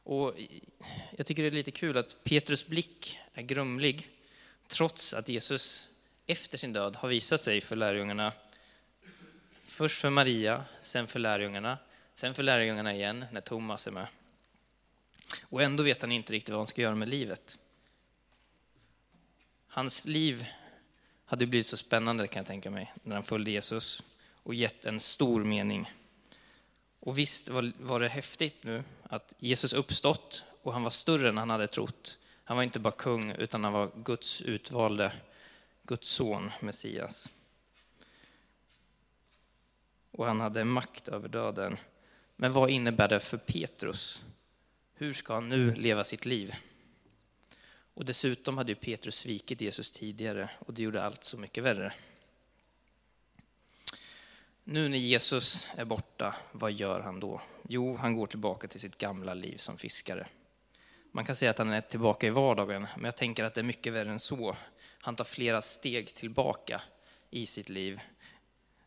Och 0.03 0.35
jag 1.17 1.27
tycker 1.27 1.43
det 1.43 1.49
är 1.49 1.51
lite 1.51 1.71
kul 1.71 1.97
att 1.97 2.25
Petrus 2.25 2.67
blick 2.67 3.19
är 3.35 3.43
grumlig 3.43 4.09
trots 4.67 5.15
att 5.15 5.29
Jesus 5.29 5.89
efter 6.27 6.59
sin 6.59 6.73
död 6.73 6.97
har 6.97 7.09
visat 7.09 7.41
sig 7.41 7.61
för 7.61 7.77
lärjungarna. 7.77 8.33
Först 9.65 10.01
för 10.01 10.11
Maria, 10.11 10.65
sen 10.81 11.07
för 11.07 11.19
lärjungarna, 11.19 11.79
sen 12.15 12.35
för 12.35 12.43
lärjungarna 12.43 12.95
igen 12.95 13.25
när 13.33 13.41
Thomas 13.41 13.87
är 13.87 13.93
med. 13.93 14.07
Och 15.49 15.63
ändå 15.63 15.83
vet 15.83 16.03
han 16.03 16.13
inte 16.13 16.33
riktigt 16.33 16.51
vad 16.51 16.59
han 16.59 16.67
ska 16.67 16.83
göra 16.83 16.95
med 16.95 17.09
livet. 17.09 17.59
Hans 19.69 20.07
liv 20.07 20.47
hade 21.25 21.47
blivit 21.47 21.67
så 21.67 21.77
spännande 21.77 22.29
kan 22.29 22.41
jag 22.41 22.47
tänka 22.47 22.71
mig, 22.71 22.93
när 23.03 23.15
han 23.15 23.23
följde 23.23 23.51
Jesus 23.51 24.03
och 24.43 24.55
gett 24.55 24.87
en 24.87 25.01
stor 25.01 25.45
mening. 25.45 25.93
Och 27.01 27.19
visst 27.19 27.49
var, 27.49 27.73
var 27.81 28.01
det 28.01 28.09
häftigt 28.09 28.65
nu 28.65 28.85
att 29.03 29.35
Jesus 29.39 29.73
uppstått 29.73 30.45
och 30.63 30.73
han 30.73 30.83
var 30.83 30.91
större 30.91 31.29
än 31.29 31.39
han 31.39 31.51
hade 31.51 31.67
trott. 31.67 32.19
Han 32.45 32.57
var 32.57 32.65
inte 32.65 32.81
bara 32.81 32.93
kung, 32.93 33.31
utan 33.31 33.65
han 33.65 33.73
var 33.73 33.91
Guds 33.95 34.43
utvalde, 34.43 35.13
Guds 35.83 36.09
son, 36.09 36.51
Messias. 36.61 37.31
Och 40.11 40.27
han 40.27 40.41
hade 40.41 40.65
makt 40.65 41.09
över 41.09 41.29
döden. 41.29 41.77
Men 42.37 42.53
vad 42.53 42.71
innebär 42.71 43.09
det 43.09 43.21
för 43.21 43.39
Petrus? 43.39 44.23
Hur 45.01 45.13
ska 45.13 45.35
han 45.35 45.49
nu 45.49 45.75
leva 45.75 46.05
sitt 46.05 46.27
liv? 46.27 46.55
Och 47.95 48.05
dessutom 48.05 48.59
hade 48.59 48.73
ju 48.73 48.77
Petrus 48.77 49.17
svikit 49.17 49.61
Jesus 49.61 49.91
tidigare 49.91 50.51
och 50.59 50.75
det 50.75 50.83
gjorde 50.83 51.03
allt 51.03 51.25
så 51.25 51.39
mycket 51.39 51.65
värre. 51.65 51.93
Nu 54.65 54.89
när 54.89 54.99
Jesus 54.99 55.69
är 55.77 55.85
borta, 55.85 56.35
vad 56.53 56.73
gör 56.73 57.01
han 57.01 57.21
då? 57.21 57.41
Jo, 57.69 57.97
han 57.97 58.15
går 58.15 58.27
tillbaka 58.27 58.69
till 58.69 58.81
sitt 58.81 58.99
gamla 58.99 59.35
liv 59.35 59.57
som 59.57 59.79
fiskare. 59.79 60.27
Man 61.13 61.25
kan 61.25 61.37
säga 61.37 61.51
att 61.51 61.59
han 61.59 61.73
är 61.73 61.81
tillbaka 61.81 62.27
i 62.27 62.31
vardagen, 62.31 62.87
men 62.97 63.05
jag 63.05 63.17
tänker 63.17 63.45
att 63.45 63.55
det 63.55 63.61
är 63.61 63.63
mycket 63.63 63.93
värre 63.93 64.11
än 64.11 64.21
så. 64.21 64.57
Han 65.01 65.17
tar 65.17 65.25
flera 65.25 65.63
steg 65.63 66.15
tillbaka 66.15 66.83
i 67.31 67.47
sitt 67.47 67.69
liv. 67.69 68.01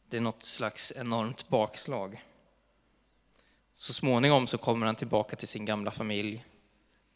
Det 0.09 0.17
är 0.17 0.21
något 0.21 0.43
slags 0.43 0.93
enormt 0.95 1.49
bakslag. 1.49 2.21
Så 3.73 3.93
småningom 3.93 4.47
så 4.47 4.57
kommer 4.57 4.85
han 4.85 4.95
tillbaka 4.95 5.35
till 5.35 5.47
sin 5.47 5.65
gamla 5.65 5.91
familj, 5.91 6.45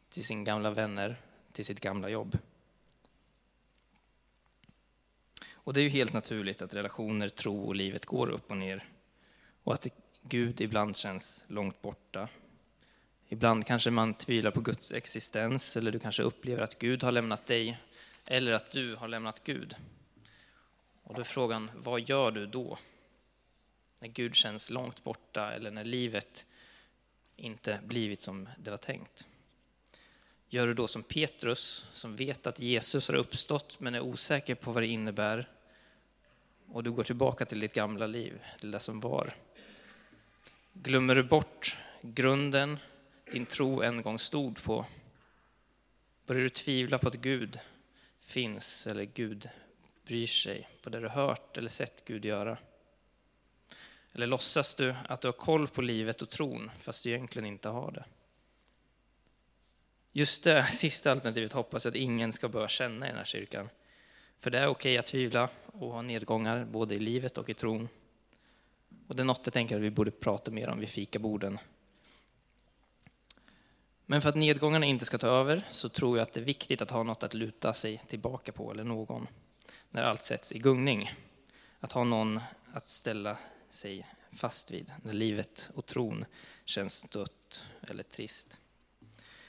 till 0.10 0.26
sina 0.26 0.44
gamla 0.44 0.72
vänner, 0.72 1.22
till 1.52 1.66
sitt 1.66 1.80
gamla 1.80 2.10
jobb. 2.10 2.38
Och 5.54 5.74
det 5.74 5.80
är 5.80 5.84
ju 5.84 5.90
helt 5.90 6.14
naturligt 6.14 6.62
att 6.62 6.74
relationer, 6.74 7.30
tro 7.30 7.66
och 7.66 7.76
livet 7.76 8.06
går 8.06 8.30
upp 8.30 8.52
och 8.52 8.58
ner. 8.58 8.84
Och 9.64 9.74
att 9.74 9.88
Gud 10.22 10.62
ibland 10.62 10.96
känns 10.96 11.44
långt 11.48 11.82
borta. 11.82 12.30
Ibland 13.28 13.66
kanske 13.66 13.92
man 13.92 14.14
tvivlar 14.14 14.52
på 14.52 14.62
Guds 14.62 14.92
existens, 14.92 15.78
eller 15.78 15.92
du 15.92 16.00
kanske 16.00 16.24
upplever 16.24 16.64
att 16.64 16.80
Gud 16.80 17.04
har 17.04 17.12
lämnat 17.12 17.46
dig, 17.46 17.78
eller 18.26 18.52
att 18.52 18.72
du 18.72 18.96
har 18.96 19.08
lämnat 19.08 19.44
Gud. 19.44 19.76
Och 21.04 21.16
då 21.16 21.22
är 21.22 21.26
frågan, 21.26 21.72
vad 21.76 22.10
gör 22.10 22.32
du 22.32 22.46
då? 22.46 22.78
När 24.06 24.12
Gud 24.12 24.36
känns 24.36 24.70
långt 24.70 25.04
borta, 25.04 25.52
eller 25.52 25.72
när 25.72 25.84
livet 25.84 26.46
inte 27.36 27.80
blivit 27.86 28.22
som 28.22 28.50
det 28.58 28.70
var 28.70 28.78
tänkt. 28.78 29.28
Gör 30.50 30.68
du 30.68 30.74
då 30.74 30.88
som 30.88 31.04
Petrus, 31.04 31.88
som 31.92 32.16
vet 32.16 32.48
att 32.48 32.60
Jesus 32.60 33.08
har 33.08 33.16
uppstått 33.16 33.80
men 33.80 33.96
är 33.96 34.02
osäker 34.02 34.56
på 34.56 34.72
vad 34.72 34.84
det 34.84 34.88
innebär. 34.88 35.50
Och 36.68 36.84
du 36.84 36.92
går 36.92 37.04
tillbaka 37.04 37.46
till 37.46 37.60
ditt 37.60 37.74
gamla 37.74 38.08
liv, 38.08 38.42
till 38.60 38.72
det 38.72 38.80
som 38.80 39.00
var. 39.00 39.36
Glömmer 40.74 41.16
du 41.16 41.24
bort 41.24 41.78
grunden 42.02 42.80
din 43.32 43.46
tro 43.46 43.82
en 43.82 44.02
gång 44.02 44.20
stod 44.20 44.64
på? 44.64 44.86
Börjar 46.26 46.44
du 46.44 46.50
tvivla 46.50 46.98
på 46.98 47.08
att 47.08 47.16
Gud 47.16 47.60
finns 48.22 48.88
eller 48.88 49.04
Gud 49.04 49.50
bryr 50.04 50.28
sig 50.28 50.70
på 50.82 50.90
det 50.90 51.00
du 51.00 51.10
hört 51.10 51.58
eller 51.58 51.70
sett 51.70 52.06
Gud 52.06 52.26
göra? 52.26 52.58
Eller 54.16 54.28
låtsas 54.28 54.76
du 54.76 54.96
att 55.10 55.22
du 55.22 55.28
har 55.28 55.34
koll 55.34 55.68
på 55.68 55.82
livet 55.82 56.22
och 56.22 56.30
tron 56.30 56.72
fast 56.80 57.04
du 57.04 57.10
egentligen 57.10 57.46
inte 57.46 57.70
har 57.70 57.92
det? 57.92 58.06
Just 60.12 60.44
det 60.44 60.68
sista 60.72 61.12
alternativet 61.12 61.54
hoppas 61.54 61.86
jag 61.86 61.92
att 61.92 61.96
ingen 61.96 62.34
ska 62.34 62.50
behöva 62.50 62.68
känna 62.68 63.06
i 63.06 63.10
den 63.10 63.18
här 63.18 63.26
kyrkan. 63.26 63.70
För 64.40 64.52
det 64.52 64.60
är 64.60 64.68
okej 64.68 64.98
att 64.98 65.06
tvivla 65.06 65.50
och 65.66 65.92
ha 65.92 66.02
nedgångar 66.02 66.66
både 66.66 66.96
i 66.96 67.00
livet 67.00 67.38
och 67.38 67.50
i 67.50 67.54
tron. 67.54 67.90
Och 69.08 69.16
det 69.16 69.24
är 69.24 69.26
något 69.26 69.42
jag 69.44 69.54
tänker 69.54 69.76
att 69.76 69.82
vi 69.82 69.92
borde 69.92 70.12
prata 70.12 70.52
mer 70.52 70.70
om 70.70 70.80
vid 70.80 70.90
fikaborden. 70.90 71.60
Men 74.06 74.22
för 74.22 74.30
att 74.30 74.36
nedgångarna 74.36 74.86
inte 74.86 75.06
ska 75.06 75.18
ta 75.18 75.28
över 75.28 75.64
så 75.70 75.90
tror 75.90 76.18
jag 76.18 76.24
att 76.24 76.34
det 76.34 76.40
är 76.40 76.46
viktigt 76.46 76.82
att 76.82 76.92
ha 76.92 77.04
något 77.04 77.24
att 77.24 77.34
luta 77.34 77.74
sig 77.74 78.04
tillbaka 78.08 78.52
på, 78.52 78.72
eller 78.72 78.84
någon, 78.84 79.28
när 79.90 80.04
allt 80.04 80.24
sätts 80.24 80.52
i 80.52 80.60
gungning. 80.60 81.12
Att 81.80 81.92
ha 81.92 82.04
någon 82.04 82.40
att 82.74 82.90
ställa 82.90 83.38
sig 83.70 84.08
fast 84.32 84.72
vid 84.72 84.94
när 85.04 85.14
livet 85.14 85.70
och 85.74 85.86
tron 85.86 86.26
känns 86.66 87.04
dött 87.04 87.68
eller 87.88 88.04
trist. 88.04 88.60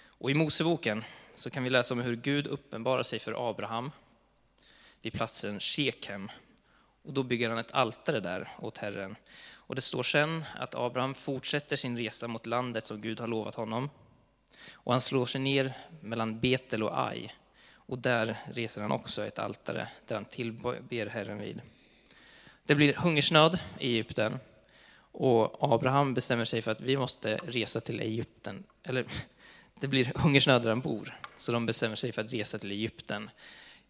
Och 0.06 0.30
i 0.30 0.34
Moseboken 0.34 1.04
så 1.34 1.50
kan 1.50 1.64
vi 1.64 1.70
läsa 1.70 1.94
om 1.94 2.00
hur 2.00 2.16
Gud 2.16 2.46
uppenbarar 2.46 3.02
sig 3.02 3.18
för 3.18 3.50
Abraham 3.50 3.90
vid 5.02 5.12
platsen 5.12 5.60
Shekem. 5.60 6.30
Och 7.02 7.12
då 7.12 7.22
bygger 7.22 7.48
han 7.48 7.58
ett 7.58 7.72
altare 7.72 8.20
där 8.20 8.56
åt 8.58 8.78
Herren. 8.78 9.16
Och 9.54 9.74
det 9.74 9.80
står 9.80 10.02
sen 10.02 10.44
att 10.54 10.74
Abraham 10.74 11.14
fortsätter 11.14 11.76
sin 11.76 11.98
resa 11.98 12.28
mot 12.28 12.46
landet 12.46 12.86
som 12.86 13.00
Gud 13.00 13.20
har 13.20 13.26
lovat 13.26 13.54
honom. 13.54 13.90
Och 14.72 14.92
han 14.92 15.00
slår 15.00 15.26
sig 15.26 15.40
ner 15.40 15.72
mellan 16.00 16.40
Betel 16.40 16.82
och 16.82 16.98
Ai. 16.98 17.32
Och 17.72 17.98
där 17.98 18.36
reser 18.54 18.82
han 18.82 18.92
också 18.92 19.26
ett 19.26 19.38
altare 19.38 19.88
där 20.06 20.14
han 20.14 20.24
tillber 20.24 21.06
Herren 21.06 21.38
vid. 21.38 21.60
Det 22.66 22.74
blir 22.74 22.94
hungersnöd 22.94 23.58
i 23.78 23.86
Egypten. 23.86 24.38
Och 24.98 25.72
Abraham 25.74 26.14
bestämmer 26.14 26.44
sig 26.44 26.62
för 26.62 26.70
att 26.70 26.80
vi 26.80 26.96
måste 26.96 27.36
resa 27.36 27.80
till 27.80 28.00
Egypten. 28.00 28.64
Eller 28.82 29.04
det 29.80 29.88
blir 29.88 30.12
hungersnöd 30.14 30.62
där 30.62 30.68
han 30.68 30.80
bor. 30.80 31.18
Så 31.36 31.52
de 31.52 31.66
bestämmer 31.66 31.96
sig 31.96 32.12
för 32.12 32.22
att 32.22 32.32
resa 32.32 32.58
till 32.58 32.70
Egypten. 32.70 33.30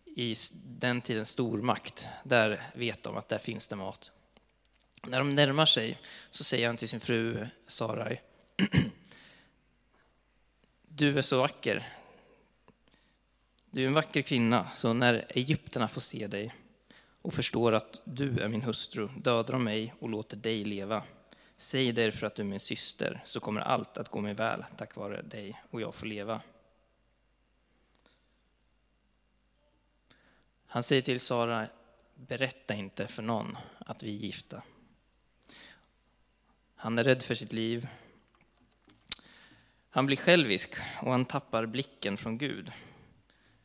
I 0.05 0.35
den 0.65 1.01
tidens 1.01 1.31
stormakt. 1.31 2.09
Där 2.25 2.63
vet 2.75 3.03
de 3.03 3.17
att 3.17 3.29
där 3.29 3.39
finns 3.39 3.69
det 3.69 3.77
mat. 3.77 4.13
När 5.07 5.19
de 5.19 5.35
närmar 5.35 5.67
sig 5.67 5.99
så 6.31 6.45
säger 6.45 6.67
han 6.67 6.77
till 6.77 6.89
sin 6.89 7.01
fru 7.01 7.47
Sarai. 7.67 8.21
Du 10.89 11.19
är 11.19 11.23
så 11.23 11.39
vacker. 11.39 11.89
Du 13.71 13.83
är 13.83 13.87
en 13.87 13.95
vacker 13.95 14.23
kvinna, 14.23 14.71
så 14.75 14.93
när 14.93 15.27
egyptierna 15.29 15.89
får 15.89 16.01
se 16.01 16.27
dig 16.27 16.55
och 17.27 17.35
förstår 17.35 17.73
att 17.73 18.01
du 18.05 18.41
är 18.41 18.49
min 18.49 18.63
hustru 18.63 19.09
dödar 19.17 19.53
de 19.53 19.65
mig 19.65 19.95
och 20.01 20.09
låter 20.09 20.37
dig 20.37 20.65
leva. 20.65 21.03
Säg 21.57 21.93
därför 21.93 22.27
att 22.27 22.35
du 22.35 22.43
är 22.43 22.47
min 22.47 22.61
syster, 22.61 23.23
så 23.25 23.41
kommer 23.41 23.61
allt 23.61 23.99
att 23.99 24.09
gå 24.09 24.21
mig 24.21 24.35
väl 24.35 24.65
tack 24.77 24.97
vare 24.97 25.23
dig 25.23 25.63
och 25.71 25.81
jag 25.81 25.95
får 25.95 26.07
leva. 26.07 26.41
Han 30.67 30.83
säger 30.83 31.03
till 31.03 31.21
Sara, 31.21 31.69
berätta 32.15 32.75
inte 32.75 33.07
för 33.07 33.23
någon 33.23 33.59
att 33.79 34.03
vi 34.03 34.17
är 34.17 34.21
gifta. 34.21 34.63
Han 36.75 36.99
är 36.99 37.05
rädd 37.05 37.23
för 37.23 37.35
sitt 37.35 37.53
liv. 37.53 37.89
Han 39.91 40.07
blir 40.07 40.17
självisk 40.17 40.75
och 41.03 41.11
han 41.11 41.25
tappar 41.25 41.67
blicken 41.67 42.17
från 42.17 42.39
Gud. 42.39 42.73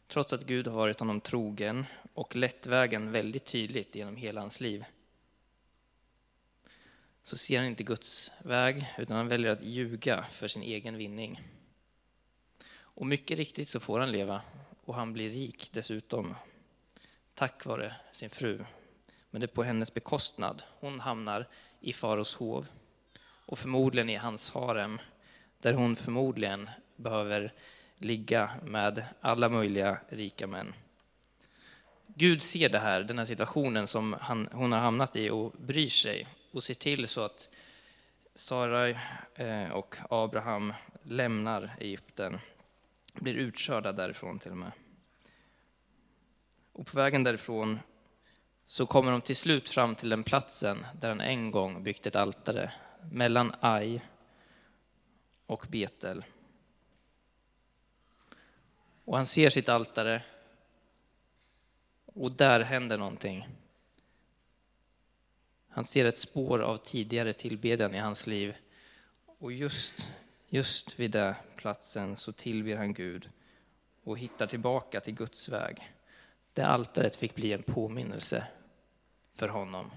Trots 0.07 0.33
att 0.33 0.45
Gud 0.45 0.67
har 0.67 0.75
varit 0.75 0.99
honom 0.99 1.21
trogen 1.21 1.85
och 2.13 2.35
lett 2.35 2.67
vägen 2.67 3.11
väldigt 3.11 3.45
tydligt 3.45 3.95
genom 3.95 4.15
hela 4.15 4.41
hans 4.41 4.61
liv. 4.61 4.85
Så 7.23 7.37
ser 7.37 7.57
han 7.57 7.67
inte 7.67 7.83
Guds 7.83 8.31
väg, 8.43 8.93
utan 8.97 9.17
han 9.17 9.27
väljer 9.27 9.51
att 9.51 9.61
ljuga 9.61 10.23
för 10.23 10.47
sin 10.47 10.63
egen 10.63 10.97
vinning. 10.97 11.41
Och 12.73 13.07
mycket 13.07 13.37
riktigt 13.37 13.69
så 13.69 13.79
får 13.79 13.99
han 13.99 14.11
leva, 14.11 14.41
och 14.85 14.95
han 14.95 15.13
blir 15.13 15.29
rik 15.29 15.69
dessutom, 15.73 16.35
tack 17.33 17.65
vare 17.65 17.95
sin 18.11 18.29
fru. 18.29 18.65
Men 19.29 19.41
det 19.41 19.45
är 19.45 19.55
på 19.55 19.63
hennes 19.63 19.93
bekostnad. 19.93 20.63
Hon 20.79 20.99
hamnar 20.99 21.47
i 21.79 21.93
faros 21.93 22.35
hov 22.35 22.67
och 23.23 23.59
förmodligen 23.59 24.09
i 24.09 24.15
hans 24.15 24.49
harem, 24.49 24.99
där 25.59 25.73
hon 25.73 25.95
förmodligen 25.95 26.69
behöver 26.95 27.53
ligga 27.97 28.51
med 28.63 29.05
alla 29.21 29.49
möjliga 29.49 30.01
rika 30.09 30.47
män. 30.47 30.73
Gud 32.15 32.41
ser 32.41 32.69
det 32.69 32.79
här, 32.79 33.03
den 33.03 33.17
här 33.17 33.25
situationen 33.25 33.87
som 33.87 34.15
han, 34.21 34.49
hon 34.51 34.71
har 34.71 34.79
hamnat 34.79 35.15
i 35.15 35.29
och 35.29 35.51
bryr 35.51 35.89
sig 35.89 36.27
och 36.51 36.63
ser 36.63 36.73
till 36.73 37.07
så 37.07 37.21
att 37.21 37.49
Sarai 38.35 38.97
eh, 39.35 39.71
och 39.71 39.95
Abraham 40.09 40.73
lämnar 41.03 41.75
Egypten, 41.79 42.39
blir 43.13 43.33
utkörda 43.33 43.91
därifrån 43.91 44.39
till 44.39 44.51
och 44.51 44.57
med. 44.57 44.71
Och 46.73 46.87
på 46.87 46.97
vägen 46.97 47.23
därifrån 47.23 47.79
så 48.65 48.85
kommer 48.85 49.11
de 49.11 49.21
till 49.21 49.35
slut 49.35 49.69
fram 49.69 49.95
till 49.95 50.09
den 50.09 50.23
platsen 50.23 50.85
där 50.99 51.09
han 51.09 51.21
en 51.21 51.51
gång 51.51 51.83
byggt 51.83 52.07
ett 52.07 52.15
altare 52.15 52.73
mellan 53.11 53.55
Ai 53.59 54.01
och 55.45 55.65
Betel. 55.69 56.25
Och 59.05 59.17
han 59.17 59.25
ser 59.25 59.49
sitt 59.49 59.69
altare 59.69 60.23
och 62.13 62.31
där 62.31 62.59
händer 62.59 62.97
någonting. 62.97 63.47
Han 65.67 65.85
ser 65.85 66.05
ett 66.05 66.17
spår 66.17 66.59
av 66.59 66.77
tidigare 66.77 67.33
tillbedjan 67.33 67.95
i 67.95 67.99
hans 67.99 68.27
liv. 68.27 68.55
Och 69.39 69.51
just, 69.51 70.11
just 70.49 70.99
vid 70.99 71.11
den 71.11 71.35
platsen 71.55 72.15
så 72.15 72.31
tillber 72.31 72.75
han 72.75 72.93
Gud 72.93 73.29
och 74.03 74.17
hittar 74.17 74.47
tillbaka 74.47 74.99
till 74.99 75.13
Guds 75.13 75.49
väg. 75.49 75.91
Det 76.53 76.63
altaret 76.63 77.15
fick 77.15 77.35
bli 77.35 77.53
en 77.53 77.63
påminnelse 77.63 78.47
för 79.35 79.47
honom. 79.47 79.91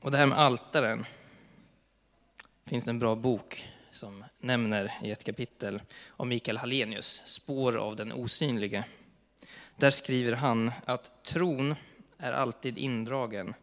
Och 0.00 0.10
det 0.10 0.18
här 0.18 0.26
med 0.26 0.38
altaren 0.38 1.04
finns 2.64 2.84
det 2.84 2.90
en 2.90 2.98
bra 2.98 3.14
bok 3.14 3.68
som 3.90 4.24
nämner 4.38 4.92
i 5.02 5.10
ett 5.10 5.24
kapitel 5.24 5.82
om 6.08 6.28
Mikael 6.28 6.58
Hallenius, 6.58 7.22
Spår 7.24 7.76
av 7.76 7.96
den 7.96 8.12
osynlige. 8.12 8.84
Där 9.78 9.90
skriver 9.90 10.32
han 10.32 10.72
att 10.84 11.24
tron 11.24 11.74
är 12.18 12.32
alltid 12.32 12.78
indragen 12.78 13.54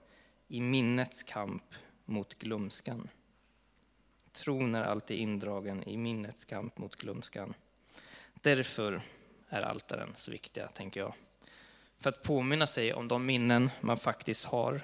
i 0.48 0.62
minnets 0.62 1.24
kamp 1.24 1.63
mot 2.05 2.39
glömskan. 2.39 3.10
Tron 4.31 4.75
är 4.75 4.84
alltid 4.84 5.19
indragen 5.19 5.84
i 5.84 5.98
minnets 5.98 6.45
kamp 6.45 6.77
mot 6.77 6.95
glömskan. 6.95 7.53
Därför 8.34 9.01
är 9.50 9.62
altaren 9.62 10.13
så 10.15 10.31
viktiga, 10.31 10.67
tänker 10.67 11.00
jag. 11.00 11.13
För 12.00 12.10
att 12.10 12.24
påminna 12.24 12.67
sig 12.67 12.93
om 12.93 13.07
de 13.07 13.25
minnen 13.25 13.69
man 13.81 13.98
faktiskt 13.98 14.45
har 14.45 14.81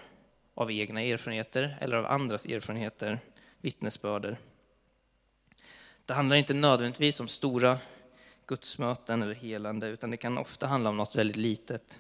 av 0.53 0.71
egna 0.71 1.01
erfarenheter 1.01 1.77
eller 1.81 1.97
av 1.97 2.05
andras 2.05 2.45
erfarenheter, 2.45 3.19
vittnesbörder. 3.57 4.37
Det 6.05 6.13
handlar 6.13 6.35
inte 6.35 6.53
nödvändigtvis 6.53 7.19
om 7.19 7.27
stora 7.27 7.77
gudsmöten 8.47 9.21
eller 9.21 9.33
helande, 9.33 9.87
utan 9.87 10.11
det 10.11 10.17
kan 10.17 10.37
ofta 10.37 10.67
handla 10.67 10.89
om 10.89 10.97
något 10.97 11.15
väldigt 11.15 11.37
litet. 11.37 11.99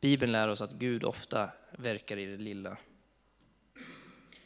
Bibeln 0.00 0.32
lär 0.32 0.48
oss 0.48 0.60
att 0.60 0.72
Gud 0.72 1.04
ofta 1.04 1.50
verkar 1.70 2.16
i 2.16 2.26
det 2.26 2.42
lilla. 2.42 2.76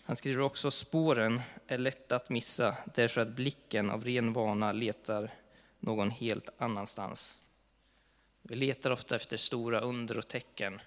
Han 0.03 0.17
skriver 0.17 0.41
också 0.41 0.71
spåren 0.71 1.41
är 1.67 1.79
lätta 1.79 2.17
att 2.17 2.31
missa 2.31 2.77
därför 2.95 3.21
att 3.21 3.29
blicken 3.29 3.91
av 3.91 4.05
ren 4.05 4.33
vana 4.33 4.73
letar 4.73 5.31
någon 5.81 6.11
helt 6.11 6.49
annanstans. 6.59 7.41
Vi 8.43 8.55
letar 8.55 8.91
ofta 8.91 9.17
efter 9.17 9.37
stora 9.37 9.81
under 9.81 10.19
och 10.19 10.29
tecken. 10.29 10.81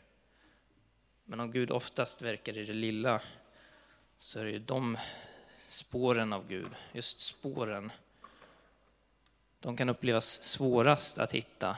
Men 1.25 1.39
om 1.39 1.51
Gud 1.51 1.71
oftast 1.71 2.21
verkar 2.21 2.57
i 2.57 2.65
det 2.65 2.73
lilla 2.73 3.21
så 4.17 4.39
är 4.39 4.43
det 4.43 4.51
ju 4.51 4.59
de 4.59 4.97
spåren 5.67 6.33
av 6.33 6.47
Gud, 6.47 6.71
just 6.93 7.19
spåren, 7.19 7.91
de 9.59 9.77
kan 9.77 9.89
upplevas 9.89 10.43
svårast 10.43 11.17
att 11.17 11.31
hitta 11.31 11.77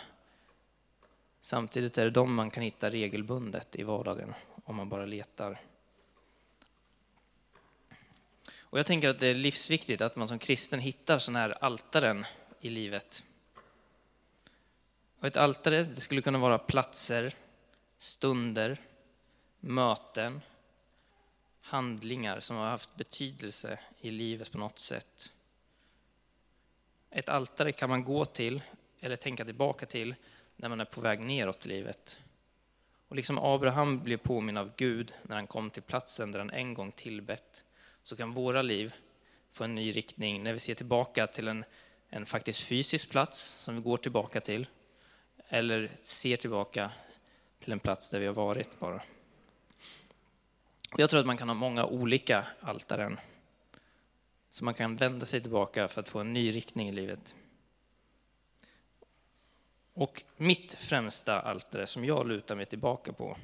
Samtidigt 1.42 1.98
är 1.98 2.04
det 2.04 2.12
de 2.12 2.34
man 2.34 2.52
kan 2.52 2.64
hitta 2.64 2.90
regelbundet 2.90 3.76
i 3.76 3.84
vardagen 3.84 4.34
om 4.64 4.76
man 4.76 4.90
bara 4.90 5.06
letar. 5.06 5.60
Och 8.60 8.80
jag 8.80 8.86
tänker 8.86 9.10
att 9.10 9.20
det 9.20 9.28
är 9.28 9.36
livsviktigt 9.36 10.02
att 10.02 10.16
man 10.16 10.28
som 10.28 10.40
kristen 10.40 10.80
hittar 10.80 11.20
sådana 11.20 11.40
här 11.40 11.64
altaren 11.64 12.26
i 12.60 12.70
livet. 12.70 13.24
Och 15.20 15.28
ett 15.28 15.38
altare 15.38 15.84
det 15.84 16.02
skulle 16.02 16.22
kunna 16.22 16.40
vara 16.40 16.58
platser, 16.58 17.36
stunder, 17.98 18.82
möten, 19.60 20.42
handlingar 21.62 22.40
som 22.40 22.58
har 22.58 22.70
haft 22.70 22.96
betydelse 22.96 23.80
i 24.00 24.12
livet 24.12 24.52
på 24.52 24.58
något 24.58 24.80
sätt. 24.80 25.34
Ett 27.12 27.30
altare 27.30 27.72
kan 27.72 27.90
man 27.90 28.04
gå 28.04 28.26
till 28.26 28.62
eller 29.00 29.16
tänka 29.16 29.46
tillbaka 29.46 29.86
till 29.86 30.16
när 30.56 30.70
man 30.70 30.80
är 30.80 30.86
på 30.86 31.02
väg 31.02 31.20
neråt 31.20 31.66
i 31.66 31.70
livet. 31.70 32.20
Och 33.08 33.16
liksom 33.16 33.38
Abraham 33.38 34.00
blev 34.04 34.18
påminn 34.18 34.58
av 34.58 34.72
Gud 34.78 35.14
när 35.24 35.36
han 35.36 35.48
kom 35.48 35.70
till 35.70 35.84
platsen 35.84 36.32
där 36.32 36.40
han 36.40 36.50
en 36.50 36.74
gång 36.74 36.92
tillbett, 36.92 37.64
så 38.04 38.16
kan 38.16 38.32
våra 38.32 38.62
liv 38.62 38.94
få 39.52 39.64
en 39.64 39.76
ny 39.76 39.92
riktning 39.92 40.44
när 40.44 40.54
vi 40.54 40.60
ser 40.60 40.74
tillbaka 40.74 41.28
till 41.28 41.48
en, 41.48 41.66
en 42.10 42.26
faktiskt 42.26 42.64
fysisk 42.64 43.10
plats 43.10 43.40
som 43.40 43.76
vi 43.76 43.82
går 43.82 43.98
tillbaka 43.98 44.42
till, 44.42 44.68
eller 45.48 45.92
ser 46.00 46.38
tillbaka 46.38 46.92
till 47.60 47.72
en 47.72 47.80
plats 47.80 48.10
där 48.10 48.20
vi 48.20 48.26
har 48.26 48.34
varit 48.34 48.80
bara. 48.80 49.02
Jag 50.98 51.10
tror 51.10 51.20
att 51.20 51.26
man 51.26 51.38
kan 51.38 51.50
ha 51.50 51.56
många 51.56 51.86
olika 51.86 52.46
altaren. 52.60 53.20
Så 54.52 54.66
man 54.66 54.74
kan 54.74 54.96
vända 54.96 55.26
sig 55.26 55.42
tillbaka 55.42 55.88
för 55.88 56.02
att 56.02 56.10
få 56.10 56.20
en 56.20 56.34
ny 56.34 56.52
riktning 56.52 56.90
i 56.90 56.92
livet. 56.92 57.36
Och 59.94 60.24
mitt 60.38 60.74
främsta 60.74 61.42
altare 61.42 61.88
som 61.88 62.06
jag 62.06 62.28
lutar 62.28 62.56
mig 62.56 62.66
tillbaka 62.66 63.14
på, 63.14 63.38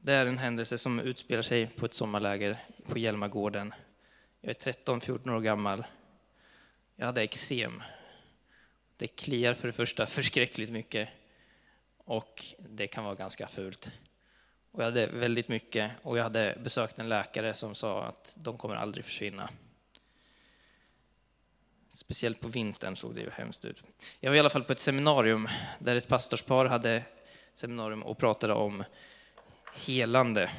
det 0.00 0.12
är 0.12 0.26
en 0.26 0.38
händelse 0.38 0.78
som 0.78 1.00
utspelar 1.00 1.42
sig 1.42 1.66
på 1.66 1.86
ett 1.86 1.94
sommarläger 1.94 2.64
på 2.86 2.98
Hjälmagården. 2.98 3.74
Jag 4.40 4.50
är 4.50 4.72
13-14 4.72 5.36
år 5.36 5.40
gammal. 5.40 5.84
Jag 6.96 7.06
hade 7.06 7.22
eksem. 7.22 7.82
Det 8.96 9.06
kliar 9.06 9.54
för 9.54 9.66
det 9.66 9.72
första 9.72 10.06
förskräckligt 10.06 10.70
mycket 10.70 11.08
och 11.96 12.44
det 12.58 12.86
kan 12.86 13.04
vara 13.04 13.14
ganska 13.14 13.46
fult. 13.46 13.92
Och 14.72 14.80
jag 14.80 14.84
hade 14.84 15.06
väldigt 15.06 15.48
mycket 15.48 15.92
och 16.02 16.18
jag 16.18 16.22
hade 16.22 16.58
besökt 16.62 16.98
en 16.98 17.08
läkare 17.08 17.54
som 17.54 17.74
sa 17.74 18.04
att 18.04 18.36
de 18.38 18.58
kommer 18.58 18.76
aldrig 18.76 19.04
försvinna. 19.04 19.50
Speciellt 21.88 22.40
på 22.40 22.48
vintern 22.48 22.96
såg 22.96 23.14
det 23.14 23.20
ju 23.20 23.30
hemskt 23.30 23.64
ut. 23.64 23.82
Jag 24.20 24.30
var 24.30 24.36
i 24.36 24.40
alla 24.40 24.50
fall 24.50 24.64
på 24.64 24.72
ett 24.72 24.78
seminarium 24.78 25.48
där 25.78 25.96
ett 25.96 26.08
pastorspar 26.08 26.64
hade 26.64 27.02
seminarium 27.54 28.02
och 28.02 28.18
pratade 28.18 28.54
om 28.54 28.84
helande. 29.86 30.50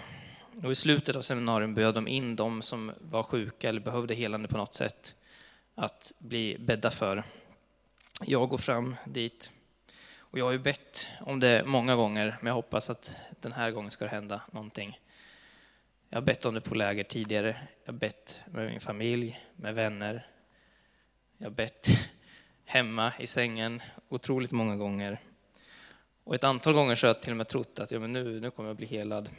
Och 0.63 0.71
I 0.71 0.75
slutet 0.75 1.15
av 1.15 1.21
seminarium 1.21 1.73
bjöd 1.73 1.95
de 1.95 2.07
in 2.07 2.35
de 2.35 2.61
som 2.61 2.91
var 2.99 3.23
sjuka 3.23 3.69
eller 3.69 3.81
behövde 3.81 4.13
helande 4.13 4.47
på 4.47 4.57
något 4.57 4.73
sätt 4.73 5.15
att 5.75 6.11
bli 6.17 6.57
bädda 6.59 6.91
för. 6.91 7.23
Jag 8.25 8.49
går 8.49 8.57
fram 8.57 8.95
dit 9.05 9.51
och 10.31 10.39
jag 10.39 10.45
har 10.45 10.51
ju 10.51 10.59
bett 10.59 11.07
om 11.19 11.39
det 11.39 11.63
många 11.65 11.95
gånger, 11.95 12.37
men 12.39 12.47
jag 12.47 12.53
hoppas 12.53 12.89
att 12.89 13.17
den 13.39 13.51
här 13.51 13.71
gången 13.71 13.91
ska 13.91 14.05
det 14.05 14.11
hända 14.11 14.41
någonting. 14.51 14.99
Jag 16.09 16.17
har 16.17 16.21
bett 16.21 16.45
om 16.45 16.53
det 16.53 16.61
på 16.61 16.75
läger 16.75 17.03
tidigare. 17.03 17.67
Jag 17.85 17.93
har 17.93 17.99
bett 17.99 18.41
med 18.45 18.69
min 18.69 18.79
familj, 18.79 19.39
med 19.55 19.75
vänner. 19.75 20.27
Jag 21.37 21.45
har 21.45 21.51
bett 21.51 21.87
hemma 22.65 23.13
i 23.19 23.27
sängen 23.27 23.81
otroligt 24.09 24.51
många 24.51 24.75
gånger. 24.75 25.19
Och 26.23 26.35
ett 26.35 26.43
antal 26.43 26.73
gånger 26.73 26.95
så 26.95 27.07
har 27.07 27.13
jag 27.13 27.21
till 27.21 27.31
och 27.31 27.37
med 27.37 27.47
trott 27.47 27.79
att 27.79 27.91
ja, 27.91 27.99
men 27.99 28.13
nu, 28.13 28.39
nu 28.39 28.51
kommer 28.51 28.69
jag 28.69 28.77
bli 28.77 28.85
helad. 28.85 29.29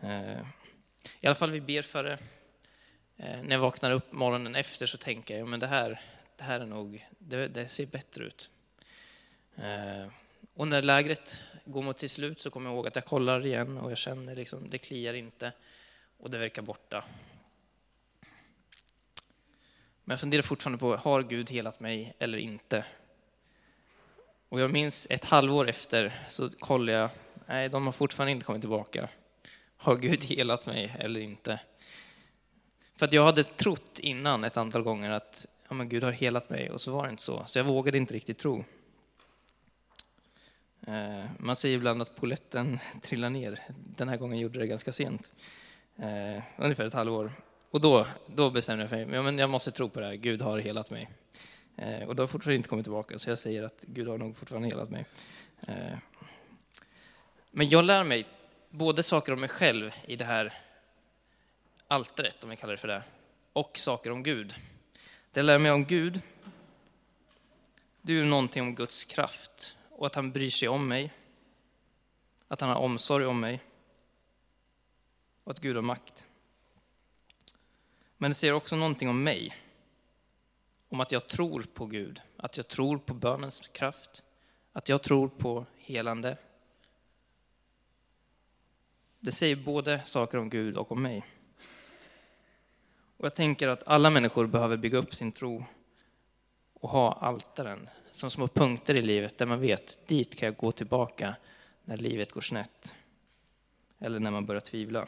Eh, 0.00 0.40
I 1.20 1.26
alla 1.26 1.34
fall 1.34 1.50
vi 1.50 1.60
ber 1.60 1.82
för 1.82 2.04
det. 2.04 2.18
Eh, 3.16 3.42
när 3.42 3.50
jag 3.50 3.60
vaknar 3.60 3.90
upp 3.90 4.12
morgonen 4.12 4.54
efter 4.54 4.86
så 4.86 4.98
tänker 4.98 5.34
jag, 5.34 5.40
ja, 5.40 5.46
men 5.46 5.60
det 5.60 5.66
här, 5.66 6.00
det 6.36 6.44
här 6.44 6.60
är 6.60 6.66
nog, 6.66 7.06
det, 7.18 7.48
det 7.48 7.68
ser 7.68 7.86
bättre 7.86 8.24
ut. 8.24 8.50
Eh, 9.56 10.08
och 10.54 10.68
när 10.68 10.82
lägret 10.82 11.44
går 11.64 11.82
mot 11.82 11.96
till 11.96 12.10
slut 12.10 12.40
så 12.40 12.50
kommer 12.50 12.70
jag 12.70 12.76
ihåg 12.76 12.86
att 12.86 12.94
jag 12.94 13.04
kollar 13.04 13.46
igen 13.46 13.78
och 13.78 13.90
jag 13.90 13.98
känner 13.98 14.36
liksom, 14.36 14.70
det 14.70 14.78
kliar 14.78 15.14
inte 15.14 15.52
och 16.18 16.30
det 16.30 16.38
verkar 16.38 16.62
borta. 16.62 17.04
Men 20.04 20.12
jag 20.12 20.20
funderar 20.20 20.42
fortfarande 20.42 20.78
på, 20.78 20.96
har 20.96 21.22
Gud 21.22 21.50
helat 21.50 21.80
mig 21.80 22.14
eller 22.18 22.38
inte? 22.38 22.84
Och 24.48 24.60
jag 24.60 24.70
minns 24.70 25.06
ett 25.10 25.24
halvår 25.24 25.68
efter 25.68 26.24
så 26.28 26.50
kollar 26.50 26.92
jag, 26.92 27.10
nej 27.46 27.68
de 27.68 27.86
har 27.86 27.92
fortfarande 27.92 28.32
inte 28.32 28.44
kommit 28.44 28.62
tillbaka. 28.62 29.08
Har 29.76 29.96
Gud 29.96 30.24
helat 30.24 30.66
mig 30.66 30.96
eller 30.98 31.20
inte? 31.20 31.60
För 32.96 33.06
att 33.06 33.12
jag 33.12 33.24
hade 33.24 33.44
trott 33.44 33.98
innan 33.98 34.44
ett 34.44 34.56
antal 34.56 34.82
gånger 34.82 35.10
att 35.10 35.46
ja, 35.68 35.74
men 35.74 35.88
Gud 35.88 36.04
har 36.04 36.12
helat 36.12 36.50
mig 36.50 36.70
och 36.70 36.80
så 36.80 36.92
var 36.92 37.04
det 37.04 37.10
inte 37.10 37.22
så. 37.22 37.42
Så 37.46 37.58
jag 37.58 37.64
vågade 37.64 37.98
inte 37.98 38.14
riktigt 38.14 38.38
tro. 38.38 38.64
Eh, 40.88 41.24
man 41.38 41.56
säger 41.56 41.76
ibland 41.76 42.02
att 42.02 42.14
poletten 42.14 42.78
trillar 43.02 43.30
ner. 43.30 43.60
Den 43.96 44.08
här 44.08 44.16
gången 44.16 44.38
gjorde 44.38 44.58
det 44.58 44.66
ganska 44.66 44.92
sent. 44.92 45.32
Eh, 45.96 46.42
ungefär 46.56 46.84
ett 46.84 46.94
halvår. 46.94 47.32
Och 47.70 47.80
då, 47.80 48.06
då 48.26 48.50
bestämde 48.50 48.84
jag 48.84 49.06
mig, 49.06 49.16
ja, 49.16 49.22
men 49.22 49.38
jag 49.38 49.50
måste 49.50 49.70
tro 49.70 49.88
på 49.88 50.00
det 50.00 50.06
här, 50.06 50.14
Gud 50.14 50.42
har 50.42 50.58
helat 50.58 50.90
mig. 50.90 51.10
Eh, 51.76 52.08
och 52.08 52.16
då 52.16 52.22
har 52.22 52.28
fortfarande 52.28 52.56
inte 52.56 52.68
kommit 52.68 52.84
tillbaka, 52.84 53.18
så 53.18 53.30
jag 53.30 53.38
säger 53.38 53.62
att 53.62 53.84
Gud 53.86 54.08
har 54.08 54.18
nog 54.18 54.36
fortfarande 54.36 54.68
helat 54.68 54.90
mig. 54.90 55.04
Men 57.50 57.68
jag 57.68 57.84
lär 57.84 58.04
mig 58.04 58.26
både 58.70 59.02
saker 59.02 59.32
om 59.32 59.40
mig 59.40 59.48
själv 59.48 59.94
i 60.06 60.16
det 60.16 60.24
här 60.24 60.52
altaret, 61.88 62.44
om 62.44 62.50
vi 62.50 62.56
kallar 62.56 62.72
det 62.72 62.78
för 62.78 62.88
det, 62.88 63.02
och 63.52 63.78
saker 63.78 64.10
om 64.10 64.22
Gud. 64.22 64.54
Det 65.32 65.40
jag 65.40 65.44
lär 65.44 65.58
mig 65.58 65.72
om 65.72 65.84
Gud, 65.84 66.20
det 68.02 68.12
är 68.12 68.16
ju 68.16 68.24
någonting 68.24 68.62
om 68.62 68.74
Guds 68.74 69.04
kraft 69.04 69.75
och 69.96 70.06
att 70.06 70.14
han 70.14 70.32
bryr 70.32 70.50
sig 70.50 70.68
om 70.68 70.88
mig. 70.88 71.12
Att 72.48 72.60
han 72.60 72.70
har 72.70 72.76
omsorg 72.76 73.26
om 73.26 73.40
mig. 73.40 73.60
Och 75.44 75.50
att 75.50 75.60
Gud 75.60 75.76
har 75.76 75.82
makt. 75.82 76.26
Men 78.16 78.30
det 78.30 78.34
säger 78.34 78.52
också 78.54 78.76
någonting 78.76 79.08
om 79.08 79.22
mig. 79.22 79.54
Om 80.88 81.00
att 81.00 81.12
jag 81.12 81.26
tror 81.26 81.62
på 81.62 81.86
Gud, 81.86 82.20
att 82.36 82.56
jag 82.56 82.68
tror 82.68 82.98
på 82.98 83.14
bönens 83.14 83.68
kraft, 83.68 84.22
att 84.72 84.88
jag 84.88 85.02
tror 85.02 85.28
på 85.28 85.66
helande. 85.76 86.38
Det 89.18 89.32
säger 89.32 89.56
både 89.56 90.04
saker 90.04 90.38
om 90.38 90.50
Gud 90.50 90.76
och 90.76 90.92
om 90.92 91.02
mig. 91.02 91.24
Och 93.16 93.24
jag 93.24 93.34
tänker 93.34 93.68
att 93.68 93.82
alla 93.86 94.10
människor 94.10 94.46
behöver 94.46 94.76
bygga 94.76 94.98
upp 94.98 95.14
sin 95.14 95.32
tro 95.32 95.64
och 96.86 96.92
ha 96.92 97.12
altaren 97.12 97.88
som 98.12 98.30
små 98.30 98.48
punkter 98.48 98.94
i 98.94 99.02
livet 99.02 99.38
där 99.38 99.46
man 99.46 99.60
vet, 99.60 100.06
dit 100.06 100.36
kan 100.36 100.46
jag 100.46 100.56
gå 100.56 100.72
tillbaka 100.72 101.36
när 101.84 101.96
livet 101.96 102.32
går 102.32 102.40
snett. 102.40 102.94
Eller 103.98 104.20
när 104.20 104.30
man 104.30 104.46
börjar 104.46 104.60
tvivla. 104.60 105.06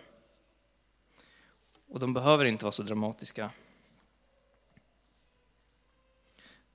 Och 1.89 2.01
de 2.01 2.15
behöver 2.15 2.45
inte 2.45 2.65
vara 2.65 2.73
så 2.73 2.83
dramatiska. 2.83 3.51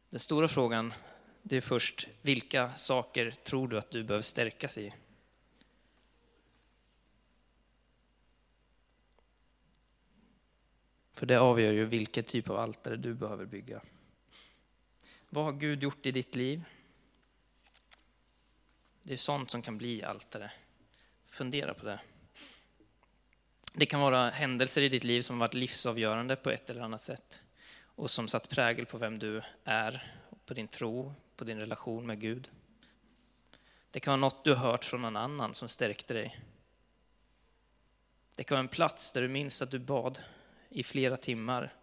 Den 0.09 0.19
stora 0.19 0.47
frågan, 0.47 0.93
det 1.41 1.57
är 1.57 1.61
först, 1.61 2.07
vilka 2.21 2.73
saker 2.73 3.31
tror 3.31 3.67
du 3.67 3.77
att 3.77 3.91
du 3.91 4.03
behöver 4.03 4.23
stärkas 4.23 4.77
i? 4.77 4.93
För 11.13 11.25
det 11.25 11.39
avgör 11.39 11.71
ju 11.71 11.85
vilken 11.85 12.23
typ 12.23 12.49
av 12.49 12.57
altare 12.57 12.95
du 12.95 13.13
behöver 13.13 13.45
bygga. 13.45 13.81
Vad 15.34 15.46
har 15.46 15.52
Gud 15.52 15.84
gjort 15.84 16.06
i 16.06 16.12
ditt 16.12 16.36
liv? 16.36 16.63
Det 19.04 19.13
är 19.13 19.17
sånt 19.17 19.52
som 19.52 19.62
kan 19.62 19.78
bli 19.78 20.04
altare. 20.04 20.52
Fundera 21.28 21.74
på 21.74 21.86
det. 21.86 22.00
Det 23.74 23.86
kan 23.86 24.00
vara 24.00 24.30
händelser 24.30 24.82
i 24.82 24.89
ditt 24.89 25.04
liv 25.04 25.22
som 25.22 25.39
varit 25.39 25.54
livsavgörande 25.54 26.36
på 26.36 26.50
ett 26.50 26.69
eller 26.69 26.82
annat 26.82 27.02
sätt 27.02 27.41
och 27.86 28.12
som 28.12 28.28
satt 28.28 28.50
prägel 28.50 28.86
på 28.86 28.98
vem 28.98 29.19
du 29.19 29.41
är, 29.63 30.13
på 30.46 30.54
din 30.54 30.67
tro, 30.67 31.13
på 31.36 31.43
din 31.43 31.60
relation 31.60 32.06
med 32.06 32.22
Gud. 32.22 32.50
Det 33.91 34.00
kan 34.00 34.12
vara 34.12 34.19
något 34.22 34.43
du 34.43 34.54
har 34.54 34.72
hört 34.72 34.86
från 34.86 35.02
någon 35.02 35.15
annan 35.15 35.54
som 35.54 35.69
stärkte 35.69 36.13
dig. 36.13 36.39
Det 38.36 38.43
kan 38.43 38.56
vara 38.56 38.63
en 38.63 38.67
plats 38.67 39.12
där 39.12 39.22
du 39.22 39.28
minns 39.28 39.62
att 39.62 39.72
du 39.72 39.80
bad 39.80 40.19
i 40.69 40.84
flera 40.84 41.17
timmar 41.17 41.74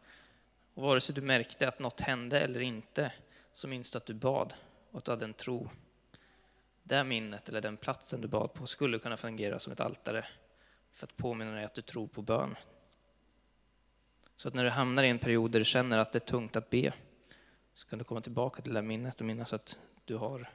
och 0.74 0.82
vare 0.82 1.00
sig 1.00 1.14
du 1.14 1.20
märkte 1.20 1.68
att 1.68 1.78
något 1.78 2.00
hände 2.00 2.40
eller 2.40 2.60
inte 2.60 3.12
så 3.52 3.68
minns 3.68 3.90
du 3.90 3.96
att 3.96 4.06
du 4.06 4.14
bad 4.14 4.54
och 4.90 4.98
att 4.98 5.04
du 5.04 5.10
hade 5.10 5.24
en 5.24 5.34
tro. 5.34 5.70
Det 6.82 7.04
minnet, 7.04 7.48
eller 7.48 7.60
den 7.60 7.76
platsen 7.76 8.20
du 8.20 8.28
bad 8.28 8.52
på, 8.54 8.66
skulle 8.66 8.98
kunna 8.98 9.16
fungera 9.16 9.58
som 9.58 9.72
ett 9.72 9.80
altare 9.80 10.26
för 10.92 11.06
att 11.06 11.16
påminna 11.16 11.52
dig 11.52 11.64
att 11.64 11.74
du 11.74 11.82
tror 11.82 12.06
på 12.06 12.22
bön. 12.22 12.56
Så 14.36 14.48
att 14.48 14.54
när 14.54 14.64
du 14.64 14.70
hamnar 14.70 15.02
i 15.02 15.08
en 15.08 15.18
period 15.18 15.50
där 15.50 15.58
du 15.58 15.64
känner 15.64 15.98
att 15.98 16.12
det 16.12 16.18
är 16.18 16.26
tungt 16.26 16.56
att 16.56 16.70
be, 16.70 16.92
så 17.74 17.86
kan 17.86 17.98
du 17.98 18.04
komma 18.04 18.20
tillbaka 18.20 18.62
till 18.62 18.74
det 18.74 18.80
där 18.80 18.86
minnet 18.86 19.20
och 19.20 19.26
minnas 19.26 19.52
att 19.52 19.78
du 20.04 20.16
har 20.16 20.50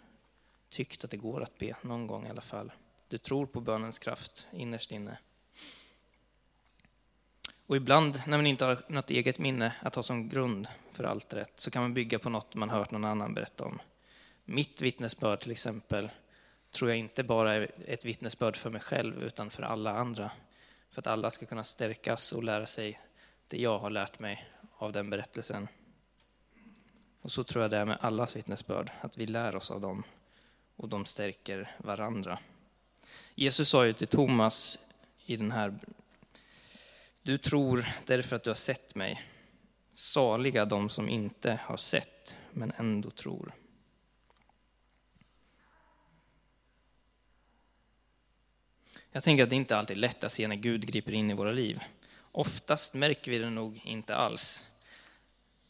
tyckt 0.70 1.04
att 1.04 1.12
det 1.12 1.18
går 1.18 1.44
att 1.44 1.58
be, 1.58 1.76
någon 1.82 2.08
gång 2.08 2.28
i 2.28 2.30
alla 2.30 2.42
fall. 2.42 2.72
Du 3.08 3.18
tror 3.18 3.46
på 3.46 3.62
bönens 3.62 4.00
kraft 4.00 4.48
innerst 4.52 4.92
inne. 4.92 5.18
Och 7.68 7.76
ibland 7.76 8.22
när 8.28 8.38
man 8.38 8.48
inte 8.48 8.66
har 8.66 8.78
något 8.88 9.10
eget 9.10 9.40
minne 9.40 9.76
att 9.82 9.96
ha 9.96 10.04
som 10.04 10.30
grund 10.30 10.68
för 10.92 11.04
allt 11.04 11.34
rätt 11.34 11.54
så 11.56 11.72
kan 11.72 11.82
man 11.82 11.94
bygga 11.94 12.20
på 12.20 12.30
något 12.30 12.56
man 12.56 12.70
hört 12.70 12.92
någon 12.92 13.06
annan 13.06 13.34
berätta 13.34 13.66
om. 13.66 13.80
Mitt 14.46 14.82
vittnesbörd 14.82 15.40
till 15.40 15.52
exempel 15.52 16.10
tror 16.72 16.90
jag 16.90 17.00
inte 17.00 17.24
bara 17.24 17.54
är 17.54 17.72
ett 17.88 18.06
vittnesbörd 18.06 18.56
för 18.56 18.70
mig 18.70 18.82
själv 18.82 19.24
utan 19.24 19.50
för 19.50 19.64
alla 19.64 19.92
andra. 19.92 20.32
För 20.90 21.02
att 21.02 21.08
alla 21.08 21.32
ska 21.32 21.46
kunna 21.46 21.64
stärkas 21.64 22.32
och 22.32 22.44
lära 22.44 22.66
sig 22.66 23.00
det 23.48 23.58
jag 23.58 23.80
har 23.80 23.90
lärt 23.90 24.20
mig 24.20 24.50
av 24.78 24.92
den 24.92 25.10
berättelsen. 25.10 25.68
Och 27.22 27.32
så 27.32 27.44
tror 27.44 27.62
jag 27.62 27.72
det 27.72 27.78
är 27.78 27.86
med 27.86 27.98
allas 28.02 28.36
vittnesbörd, 28.36 28.92
att 29.02 29.18
vi 29.18 29.26
lär 29.26 29.56
oss 29.56 29.72
av 29.72 29.82
dem 29.82 30.04
och 30.76 30.90
de 30.90 31.06
stärker 31.06 31.76
varandra. 31.78 32.40
Jesus 33.36 33.70
sa 33.70 33.86
ju 33.86 33.94
till 33.94 34.08
Thomas 34.08 34.80
i 35.26 35.38
den 35.38 35.52
här, 35.52 35.74
du 37.26 37.38
tror 37.38 37.86
därför 38.06 38.36
att 38.36 38.44
du 38.44 38.50
har 38.50 38.56
sett 38.56 38.96
mig. 38.96 39.22
Saliga 39.94 40.66
de 40.66 40.90
som 40.90 41.10
inte 41.10 41.60
har 41.64 41.78
sett, 41.78 42.38
men 42.52 42.72
ändå 42.78 43.10
tror. 43.10 43.54
Jag 49.12 49.24
tänker 49.24 49.44
att 49.44 49.50
det 49.50 49.56
inte 49.56 49.78
alltid 49.78 49.98
är 49.98 50.02
lätt 50.02 50.24
att 50.24 50.32
se 50.32 50.48
när 50.48 50.56
Gud 50.56 50.86
griper 50.88 51.12
in 51.12 51.32
i 51.32 51.34
våra 51.34 51.52
liv. 51.52 51.80
Oftast 52.32 52.94
märker 52.94 53.32
vi 53.32 53.38
det 53.38 53.50
nog 53.50 53.82
inte 53.84 54.16
alls. 54.16 54.68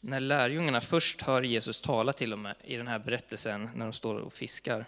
När 0.00 0.20
lärjungarna 0.20 0.80
först 0.80 1.22
hör 1.22 1.42
Jesus 1.42 1.80
tala 1.80 2.12
till 2.12 2.30
dem 2.30 2.52
i 2.64 2.76
den 2.76 2.86
här 2.86 2.98
berättelsen 2.98 3.70
när 3.74 3.84
de 3.84 3.92
står 3.92 4.14
och 4.14 4.32
fiskar, 4.32 4.86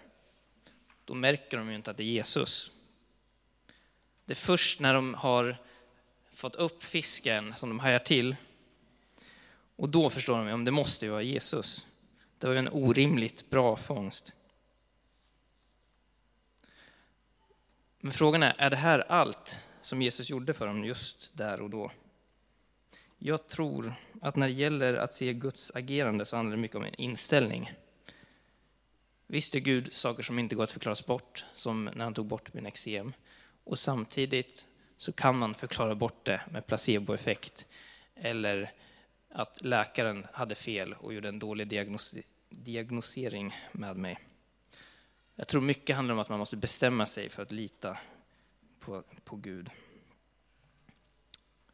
då 1.04 1.14
märker 1.14 1.56
de 1.56 1.68
ju 1.68 1.76
inte 1.76 1.90
att 1.90 1.96
det 1.96 2.02
är 2.02 2.12
Jesus. 2.12 2.72
Det 4.24 4.32
är 4.32 4.36
först 4.36 4.80
när 4.80 4.94
de 4.94 5.14
har 5.14 5.56
fått 6.38 6.54
upp 6.54 6.82
fisken 6.82 7.54
som 7.54 7.68
de 7.68 7.78
hajar 7.78 7.98
till, 7.98 8.36
och 9.76 9.88
då 9.88 10.10
förstår 10.10 10.44
de 10.44 10.60
att 10.60 10.64
det 10.64 10.70
måste 10.70 11.06
ju 11.06 11.10
vara 11.10 11.22
Jesus. 11.22 11.86
Det 12.38 12.46
var 12.46 12.54
ju 12.54 12.58
en 12.58 12.68
orimligt 12.68 13.50
bra 13.50 13.76
fångst. 13.76 14.32
Men 18.00 18.12
frågan 18.12 18.42
är, 18.42 18.54
är 18.58 18.70
det 18.70 18.76
här 18.76 18.98
allt 18.98 19.64
som 19.80 20.02
Jesus 20.02 20.30
gjorde 20.30 20.54
för 20.54 20.66
dem 20.66 20.84
just 20.84 21.30
där 21.36 21.60
och 21.60 21.70
då? 21.70 21.90
Jag 23.18 23.46
tror 23.46 23.94
att 24.20 24.36
när 24.36 24.48
det 24.48 24.54
gäller 24.54 24.94
att 24.94 25.12
se 25.12 25.32
Guds 25.32 25.70
agerande 25.74 26.24
så 26.24 26.36
handlar 26.36 26.56
det 26.56 26.62
mycket 26.62 26.76
om 26.76 26.84
en 26.84 26.94
inställning. 26.94 27.72
Visst 29.26 29.54
är 29.54 29.60
Gud 29.60 29.94
saker 29.94 30.22
som 30.22 30.38
inte 30.38 30.54
går 30.54 30.64
att 30.64 30.70
förklaras 30.70 31.06
bort, 31.06 31.44
som 31.54 31.84
när 31.84 32.04
han 32.04 32.14
tog 32.14 32.26
bort 32.26 32.54
min 32.54 32.66
eksem. 32.66 33.12
Och 33.64 33.78
samtidigt 33.78 34.66
så 34.98 35.12
kan 35.12 35.38
man 35.38 35.54
förklara 35.54 35.94
bort 35.94 36.24
det 36.24 36.40
med 36.50 36.66
placeboeffekt 36.66 37.66
eller 38.14 38.72
att 39.28 39.62
läkaren 39.62 40.26
hade 40.32 40.54
fel 40.54 40.92
och 40.92 41.14
gjorde 41.14 41.28
en 41.28 41.38
dålig 41.38 41.68
diagnos 41.68 42.14
diagnosering 42.50 43.56
med 43.72 43.96
mig. 43.96 44.18
Jag 45.34 45.48
tror 45.48 45.60
mycket 45.60 45.96
handlar 45.96 46.12
om 46.12 46.18
att 46.18 46.28
man 46.28 46.38
måste 46.38 46.56
bestämma 46.56 47.06
sig 47.06 47.28
för 47.28 47.42
att 47.42 47.52
lita 47.52 47.98
på, 48.80 49.02
på 49.24 49.36
Gud. 49.36 49.70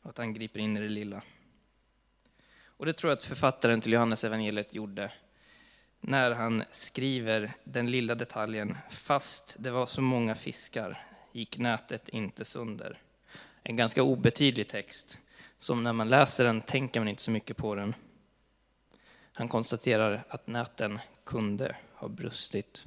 Och 0.03 0.11
att 0.11 0.19
han 0.19 0.35
griper 0.35 0.61
in 0.61 0.77
i 0.77 0.81
det 0.81 0.89
lilla. 0.89 1.23
Och 2.65 2.87
det 2.87 2.93
tror 2.93 3.11
jag 3.11 3.17
att 3.17 3.25
författaren 3.25 3.81
till 3.81 3.93
Johannes 3.93 4.25
evangeliet 4.25 4.75
gjorde 4.75 5.13
när 6.01 6.31
han 6.31 6.65
skriver 6.71 7.53
den 7.65 7.91
lilla 7.91 8.15
detaljen, 8.15 8.77
fast 8.91 9.57
det 9.59 9.71
var 9.71 9.87
så 9.87 10.03
många 10.03 10.35
fiskar 10.35 11.07
gick 11.33 11.59
nätet 11.59 12.09
inte 12.09 12.45
sönder. 12.45 13.01
En 13.67 13.77
ganska 13.77 14.03
obetydlig 14.03 14.69
text, 14.69 15.19
som 15.59 15.83
när 15.83 15.93
man 15.93 16.09
läser 16.09 16.45
den 16.45 16.61
tänker 16.61 17.01
man 17.01 17.09
inte 17.09 17.23
så 17.23 17.31
mycket 17.31 17.57
på 17.57 17.75
den. 17.75 17.95
Han 19.33 19.49
konstaterar 19.49 20.25
att 20.29 20.47
näten 20.47 20.99
kunde 21.25 21.77
ha 21.95 22.09
brustit. 22.09 22.87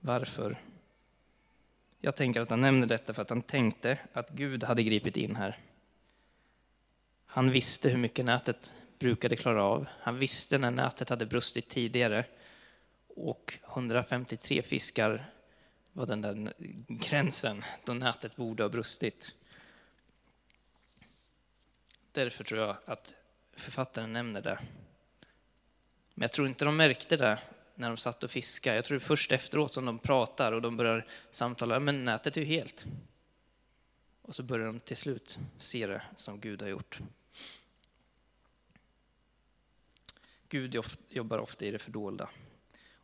Varför? 0.00 0.58
Jag 2.00 2.16
tänker 2.16 2.40
att 2.40 2.50
han 2.50 2.60
nämner 2.60 2.86
detta 2.86 3.14
för 3.14 3.22
att 3.22 3.30
han 3.30 3.42
tänkte 3.42 3.98
att 4.12 4.30
Gud 4.30 4.64
hade 4.64 4.82
gripit 4.82 5.16
in 5.16 5.36
här. 5.36 5.58
Han 7.26 7.50
visste 7.50 7.88
hur 7.88 7.98
mycket 7.98 8.24
nätet 8.24 8.74
brukade 8.98 9.36
klara 9.36 9.64
av. 9.64 9.86
Han 10.00 10.18
visste 10.18 10.58
när 10.58 10.70
nätet 10.70 11.08
hade 11.08 11.26
brustit 11.26 11.68
tidigare. 11.68 12.24
Och 13.08 13.58
153 13.72 14.62
fiskar 14.62 15.30
var 15.92 16.06
den 16.06 16.20
där 16.20 16.52
gränsen 16.88 17.64
då 17.84 17.94
nätet 17.94 18.36
borde 18.36 18.62
ha 18.62 18.68
brustit. 18.68 19.34
Därför 22.12 22.44
tror 22.44 22.60
jag 22.60 22.76
att 22.84 23.14
författaren 23.52 24.12
nämner 24.12 24.42
det. 24.42 24.58
Men 26.14 26.22
jag 26.22 26.32
tror 26.32 26.48
inte 26.48 26.64
de 26.64 26.76
märkte 26.76 27.16
det 27.16 27.38
när 27.74 27.88
de 27.88 27.96
satt 27.96 28.24
och 28.24 28.30
fiskade. 28.30 28.76
Jag 28.76 28.84
tror 28.84 28.98
det 28.98 29.04
är 29.04 29.06
först 29.06 29.32
efteråt 29.32 29.72
som 29.72 29.84
de 29.84 29.98
pratar 29.98 30.52
och 30.52 30.62
de 30.62 30.76
börjar 30.76 31.06
samtala. 31.30 31.80
Men 31.80 32.04
nätet 32.04 32.36
är 32.36 32.40
ju 32.40 32.46
helt. 32.46 32.86
Och 34.22 34.34
så 34.34 34.42
börjar 34.42 34.66
de 34.66 34.80
till 34.80 34.96
slut 34.96 35.38
se 35.58 35.86
det 35.86 36.02
som 36.16 36.40
Gud 36.40 36.62
har 36.62 36.68
gjort. 36.68 37.00
Gud 40.48 40.76
jobbar 41.08 41.38
ofta 41.38 41.64
i 41.64 41.70
det 41.70 41.78
fördolda. 41.78 42.28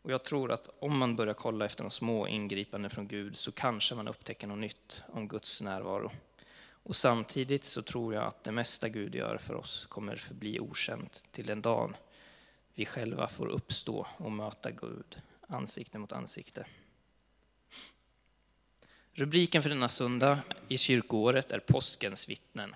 Och 0.03 0.12
jag 0.12 0.25
tror 0.25 0.53
att 0.53 0.69
om 0.79 0.99
man 0.99 1.16
börjar 1.16 1.35
kolla 1.35 1.64
efter 1.64 1.85
de 1.85 1.90
små 1.90 2.29
ingripanden 2.29 2.90
från 2.90 3.09
Gud 3.09 3.37
så 3.37 3.53
kanske 3.53 3.95
man 3.95 4.09
upptäcker 4.09 4.47
något 4.47 4.59
nytt 4.59 5.03
om 5.09 5.29
Guds 5.29 5.61
närvaro. 5.61 6.12
Och 6.87 6.96
samtidigt 6.96 7.64
så 7.64 7.83
tror 7.83 8.14
jag 8.14 8.25
att 8.25 8.44
det 8.44 8.53
mesta 8.53 8.88
Gud 8.88 9.14
gör 9.14 9.38
för 9.38 9.55
oss 9.55 9.87
kommer 9.87 10.16
förbli 10.16 10.61
okänt 10.61 11.25
till 11.31 11.46
den 11.46 11.62
dagen 11.62 11.96
vi 12.75 12.87
själva 12.87 13.29
får 13.29 13.46
uppstå 13.46 14.07
och 14.16 14.33
möta 14.33 14.70
Gud 14.70 15.20
ansikte 15.49 15.99
mot 15.99 16.12
ansikte. 16.12 16.66
Rubriken 19.12 19.62
för 19.62 19.70
denna 19.70 19.88
söndag 19.88 20.38
i 20.68 20.79
kyrkoåret 20.79 21.51
är 21.51 21.59
Påskens 21.59 22.29
vittnen. 22.29 22.75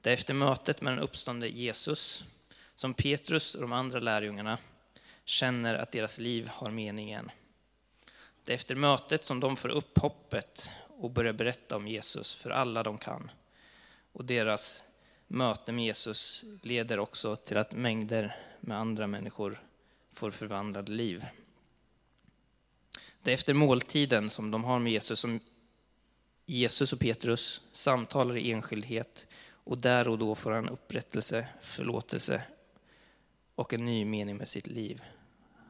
Det 0.00 0.10
är 0.10 0.14
efter 0.14 0.34
mötet 0.34 0.80
med 0.80 0.92
den 0.92 1.00
uppståndne 1.00 1.46
Jesus 1.46 2.24
som 2.74 2.94
Petrus 2.94 3.54
och 3.54 3.60
de 3.60 3.72
andra 3.72 3.98
lärjungarna 3.98 4.58
känner 5.24 5.74
att 5.74 5.92
deras 5.92 6.18
liv 6.18 6.48
har 6.48 6.70
meningen. 6.70 7.30
Det 8.44 8.52
är 8.52 8.54
efter 8.54 8.74
mötet 8.74 9.24
som 9.24 9.40
de 9.40 9.56
får 9.56 9.68
upp 9.68 9.98
hoppet 9.98 10.70
och 11.00 11.10
börjar 11.10 11.32
berätta 11.32 11.76
om 11.76 11.88
Jesus 11.88 12.34
för 12.34 12.50
alla 12.50 12.82
de 12.82 12.98
kan. 12.98 13.30
Och 14.12 14.24
deras 14.24 14.84
möte 15.26 15.72
med 15.72 15.84
Jesus 15.84 16.44
leder 16.62 16.98
också 16.98 17.36
till 17.36 17.56
att 17.56 17.72
mängder 17.72 18.36
med 18.60 18.78
andra 18.78 19.06
människor 19.06 19.62
får 20.12 20.30
förvandlade 20.30 20.92
liv. 20.92 21.26
Det 23.22 23.30
är 23.30 23.34
efter 23.34 23.54
måltiden 23.54 24.30
som 24.30 24.50
de 24.50 24.64
har 24.64 24.78
med 24.78 24.92
Jesus 24.92 25.20
som 25.20 25.40
Jesus 26.46 26.92
och 26.92 27.00
Petrus 27.00 27.62
samtalar 27.72 28.36
i 28.36 28.50
enskildhet 28.50 29.26
och 29.52 29.78
där 29.78 30.08
och 30.08 30.18
då 30.18 30.34
får 30.34 30.50
han 30.50 30.68
upprättelse, 30.68 31.48
förlåtelse 31.60 32.42
och 33.54 33.72
en 33.74 33.84
ny 33.84 34.04
mening 34.04 34.36
med 34.36 34.48
sitt 34.48 34.66
liv. 34.66 35.02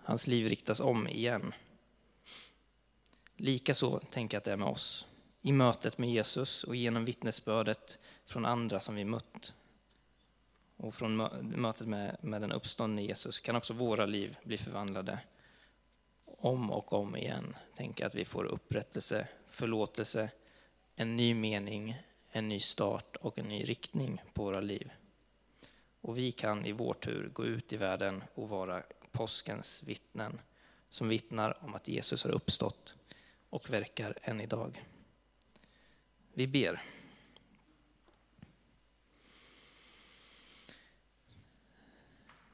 Hans 0.04 0.26
liv 0.26 0.48
riktas 0.48 0.80
om 0.80 1.08
igen. 1.08 1.54
Likaså 3.36 3.98
tänker 3.98 4.36
jag 4.36 4.40
att 4.40 4.44
det 4.44 4.52
är 4.52 4.56
med 4.56 4.68
oss. 4.68 5.06
I 5.42 5.52
mötet 5.52 5.98
med 5.98 6.10
Jesus 6.10 6.64
och 6.64 6.76
genom 6.76 7.04
vittnesbördet 7.04 7.98
från 8.26 8.44
andra 8.44 8.80
som 8.80 8.94
vi 8.94 9.04
mött 9.04 9.54
och 10.76 10.94
från 10.94 11.16
mötet 11.42 11.88
med, 11.88 12.16
med 12.20 12.40
den 12.40 12.52
uppståndne 12.52 13.02
Jesus 13.02 13.40
kan 13.40 13.56
också 13.56 13.74
våra 13.74 14.06
liv 14.06 14.36
bli 14.44 14.58
förvandlade 14.58 15.18
om 16.24 16.70
och 16.70 16.92
om 16.92 17.16
igen. 17.16 17.56
Tänk 17.74 18.00
att 18.00 18.14
vi 18.14 18.24
får 18.24 18.44
upprättelse, 18.44 19.28
förlåtelse, 19.50 20.30
en 20.96 21.16
ny 21.16 21.34
mening, 21.34 22.02
en 22.30 22.48
ny 22.48 22.60
start 22.60 23.16
och 23.16 23.38
en 23.38 23.48
ny 23.48 23.64
riktning 23.64 24.22
på 24.32 24.44
våra 24.44 24.60
liv. 24.60 24.92
Och 26.00 26.18
vi 26.18 26.32
kan 26.32 26.66
i 26.66 26.72
vår 26.72 26.94
tur 26.94 27.30
gå 27.32 27.44
ut 27.44 27.72
i 27.72 27.76
världen 27.76 28.24
och 28.34 28.48
vara 28.48 28.82
påskens 29.10 29.82
vittnen 29.82 30.40
som 30.88 31.08
vittnar 31.08 31.64
om 31.64 31.74
att 31.74 31.88
Jesus 31.88 32.24
har 32.24 32.30
uppstått 32.30 32.94
och 33.50 33.70
verkar 33.70 34.18
än 34.22 34.40
idag. 34.40 34.84
Vi 36.34 36.46
ber. 36.46 36.82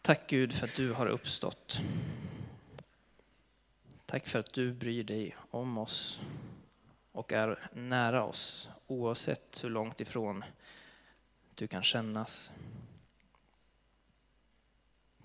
Tack 0.02 0.30
Gud 0.30 0.52
för 0.52 0.66
att 0.66 0.74
du 0.74 0.92
har 0.92 1.06
uppstått. 1.06 1.78
Tack 4.06 4.26
för 4.26 4.38
att 4.38 4.54
du 4.54 4.72
bryr 4.72 5.04
dig 5.04 5.36
om 5.50 5.78
oss 5.78 6.20
och 7.12 7.32
är 7.32 7.70
nära 7.72 8.24
oss 8.24 8.68
oavsett 8.86 9.64
hur 9.64 9.70
långt 9.70 10.00
ifrån 10.00 10.44
du 11.54 11.66
kan 11.66 11.82
kännas. 11.82 12.52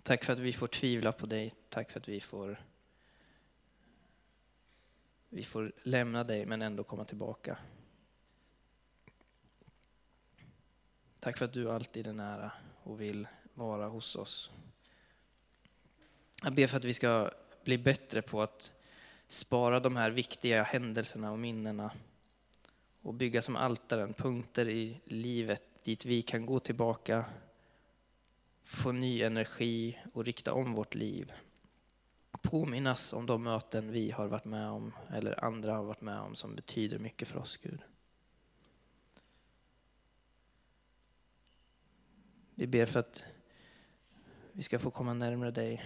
Tack 0.04 0.24
för 0.24 0.34
att 0.34 0.40
vi 0.40 0.54
får 0.54 0.68
tvivla 0.68 1.12
på 1.12 1.26
dig. 1.26 1.54
Tack 1.70 1.92
för 1.92 2.00
att 2.00 2.08
vi 2.08 2.20
får, 2.20 2.64
vi 5.30 5.44
får 5.44 5.72
lämna 5.84 6.24
dig 6.24 6.46
men 6.46 6.62
ändå 6.62 6.84
komma 6.84 7.06
tillbaka. 7.06 7.58
Tack 11.22 11.38
för 11.38 11.46
att 11.46 11.54
du 11.54 11.72
alltid 11.72 12.08
är 12.08 12.14
nära 12.14 12.52
och 12.84 13.02
vill 13.02 13.28
vara 13.54 13.88
hos 13.88 14.16
oss. 14.16 14.52
Jag 16.44 16.54
ber 16.54 16.68
för 16.68 16.78
att 16.78 16.86
vi 16.86 16.94
ska 16.94 17.32
bli 17.64 17.78
bättre 17.78 18.22
på 18.22 18.42
att 18.42 18.72
spara 19.28 19.80
de 19.80 19.96
här 19.96 20.12
viktiga 20.12 20.64
händelserna 20.64 21.32
och 21.32 21.40
minnena 21.40 21.92
och 23.02 23.14
bygga 23.14 23.42
som 23.42 23.56
altaren, 23.56 24.14
punkter 24.14 24.70
i 24.70 25.02
livet 25.06 25.84
dit 25.84 26.06
vi 26.06 26.22
kan 26.22 26.46
gå 26.46 26.60
tillbaka, 26.60 27.26
få 28.64 28.92
ny 28.92 29.22
energi 29.22 30.00
och 30.14 30.26
rikta 30.26 30.54
om 30.54 30.74
vårt 30.74 30.96
liv. 30.96 31.32
Påminnas 32.42 33.14
om 33.14 33.26
de 33.26 33.44
möten 33.44 33.92
vi 33.92 34.12
har 34.12 34.28
varit 34.28 34.46
med 34.46 34.70
om 34.70 34.94
eller 35.14 35.44
andra 35.44 35.74
har 35.74 35.84
varit 35.84 36.02
med 36.02 36.20
om 36.20 36.36
som 36.36 36.56
betyder 36.56 37.00
mycket 37.00 37.28
för 37.28 37.40
oss, 37.40 37.58
Gud. 37.58 37.80
Vi 42.62 42.68
ber 42.68 42.86
för 42.86 43.00
att 43.00 43.26
vi 44.52 44.64
ska 44.64 44.80
få 44.80 44.92
komma 44.92 45.14
närmare 45.14 45.52
dig. 45.52 45.86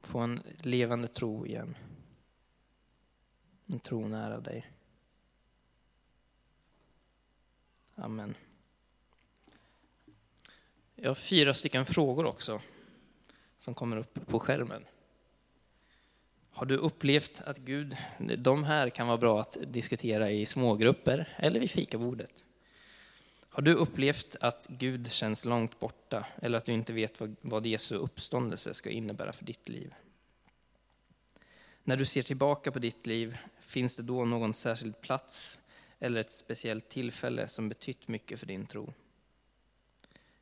Få 0.00 0.18
en 0.18 0.42
levande 0.58 1.08
tro 1.08 1.46
igen. 1.46 1.76
En 3.66 3.80
tro 3.80 4.08
nära 4.08 4.40
dig. 4.40 4.70
Amen. 7.94 8.34
Jag 10.94 11.10
har 11.10 11.14
fyra 11.14 11.54
stycken 11.54 11.86
frågor 11.86 12.26
också 12.26 12.60
som 13.58 13.74
kommer 13.74 13.96
upp 13.96 14.26
på 14.26 14.40
skärmen. 14.40 14.84
Har 16.50 16.66
du 16.66 16.76
upplevt 16.76 17.40
att 17.40 17.58
Gud, 17.58 17.96
de 18.38 18.64
här 18.64 18.90
kan 18.90 19.06
vara 19.06 19.18
bra 19.18 19.40
att 19.40 19.56
diskutera 19.66 20.30
i 20.30 20.46
smågrupper 20.46 21.36
eller 21.38 21.60
vid 21.60 21.70
fikabordet. 21.70 22.45
Har 23.56 23.62
du 23.62 23.74
upplevt 23.74 24.36
att 24.40 24.66
Gud 24.70 25.12
känns 25.12 25.44
långt 25.44 25.78
borta 25.78 26.26
eller 26.42 26.58
att 26.58 26.64
du 26.64 26.72
inte 26.72 26.92
vet 26.92 27.20
vad, 27.20 27.36
vad 27.40 27.66
Jesu 27.66 27.96
uppståndelse 27.96 28.74
ska 28.74 28.90
innebära 28.90 29.32
för 29.32 29.44
ditt 29.44 29.68
liv? 29.68 29.94
När 31.84 31.96
du 31.96 32.04
ser 32.04 32.22
tillbaka 32.22 32.72
på 32.72 32.78
ditt 32.78 33.06
liv, 33.06 33.38
finns 33.60 33.96
det 33.96 34.02
då 34.02 34.24
någon 34.24 34.54
särskild 34.54 35.00
plats 35.00 35.60
eller 35.98 36.20
ett 36.20 36.30
speciellt 36.30 36.88
tillfälle 36.88 37.48
som 37.48 37.68
betytt 37.68 38.08
mycket 38.08 38.40
för 38.40 38.46
din 38.46 38.66
tro? 38.66 38.92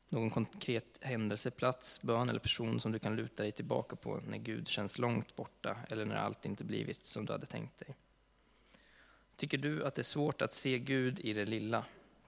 Någon 0.09 0.31
konkret 0.31 0.99
händelseplats, 1.03 2.03
bön 2.03 2.29
eller 2.29 2.41
person 2.41 2.81
som 2.81 2.93
du 2.93 2.99
kan 2.99 3.17
luta 3.17 3.43
dig 3.43 3.53
tillbaka 3.53 3.97
på 3.97 4.21
när 4.29 4.39
Gud 4.39 4.69
känns 4.69 4.99
långt 4.99 5.37
borta 5.37 5.77
eller 5.89 6.05
när 6.05 6.17
allt 6.17 6.47
inte 6.47 6.65
blivit 6.65 7.07
som 7.07 7.27
du 7.27 7.33
hade 7.33 7.47
tänkt 7.47 7.79
dig? 7.79 7.97
Tycker 9.37 9.59
du 9.59 9.85
att 9.85 9.95
det 9.95 10.01
är 10.01 10.05
svårt 10.05 10.43
att 10.43 10.53
se 10.53 10.79
Gud 10.79 11.21
i 11.21 11.33
det 11.33 11.45
lilla? 11.45 11.85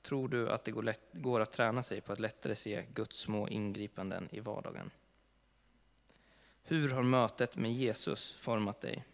Tror 0.07 0.29
du 0.29 0.51
att 0.51 0.65
det 0.65 0.71
går, 0.71 0.83
lätt, 0.83 1.01
går 1.13 1.41
att 1.41 1.53
träna 1.53 1.83
sig 1.83 2.01
på 2.01 2.13
att 2.13 2.21
lättare 2.21 2.55
se 2.55 2.85
Guds 2.95 3.17
små 3.17 3.49
ingripanden 3.49 4.29
i 4.33 4.41
vardagen? 4.41 4.91
Hur 6.63 6.89
har 6.89 7.03
mötet 7.03 7.57
med 7.57 7.73
Jesus 7.73 8.33
format 8.33 8.81
dig? 8.81 9.05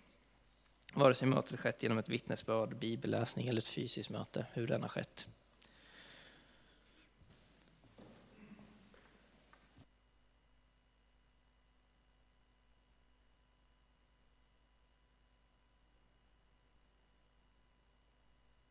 Vare 0.95 1.15
sig 1.15 1.29
mötet 1.29 1.61
skett 1.61 1.83
genom 1.83 1.99
ett 1.99 2.09
vittnesbörd, 2.09 2.77
bibelläsning 2.77 3.49
eller 3.49 3.59
ett 3.59 3.69
fysiskt 3.69 4.11
möte, 4.11 4.47
hur 4.53 4.67
den 4.67 4.83
har 4.83 4.89
skett. 4.89 5.29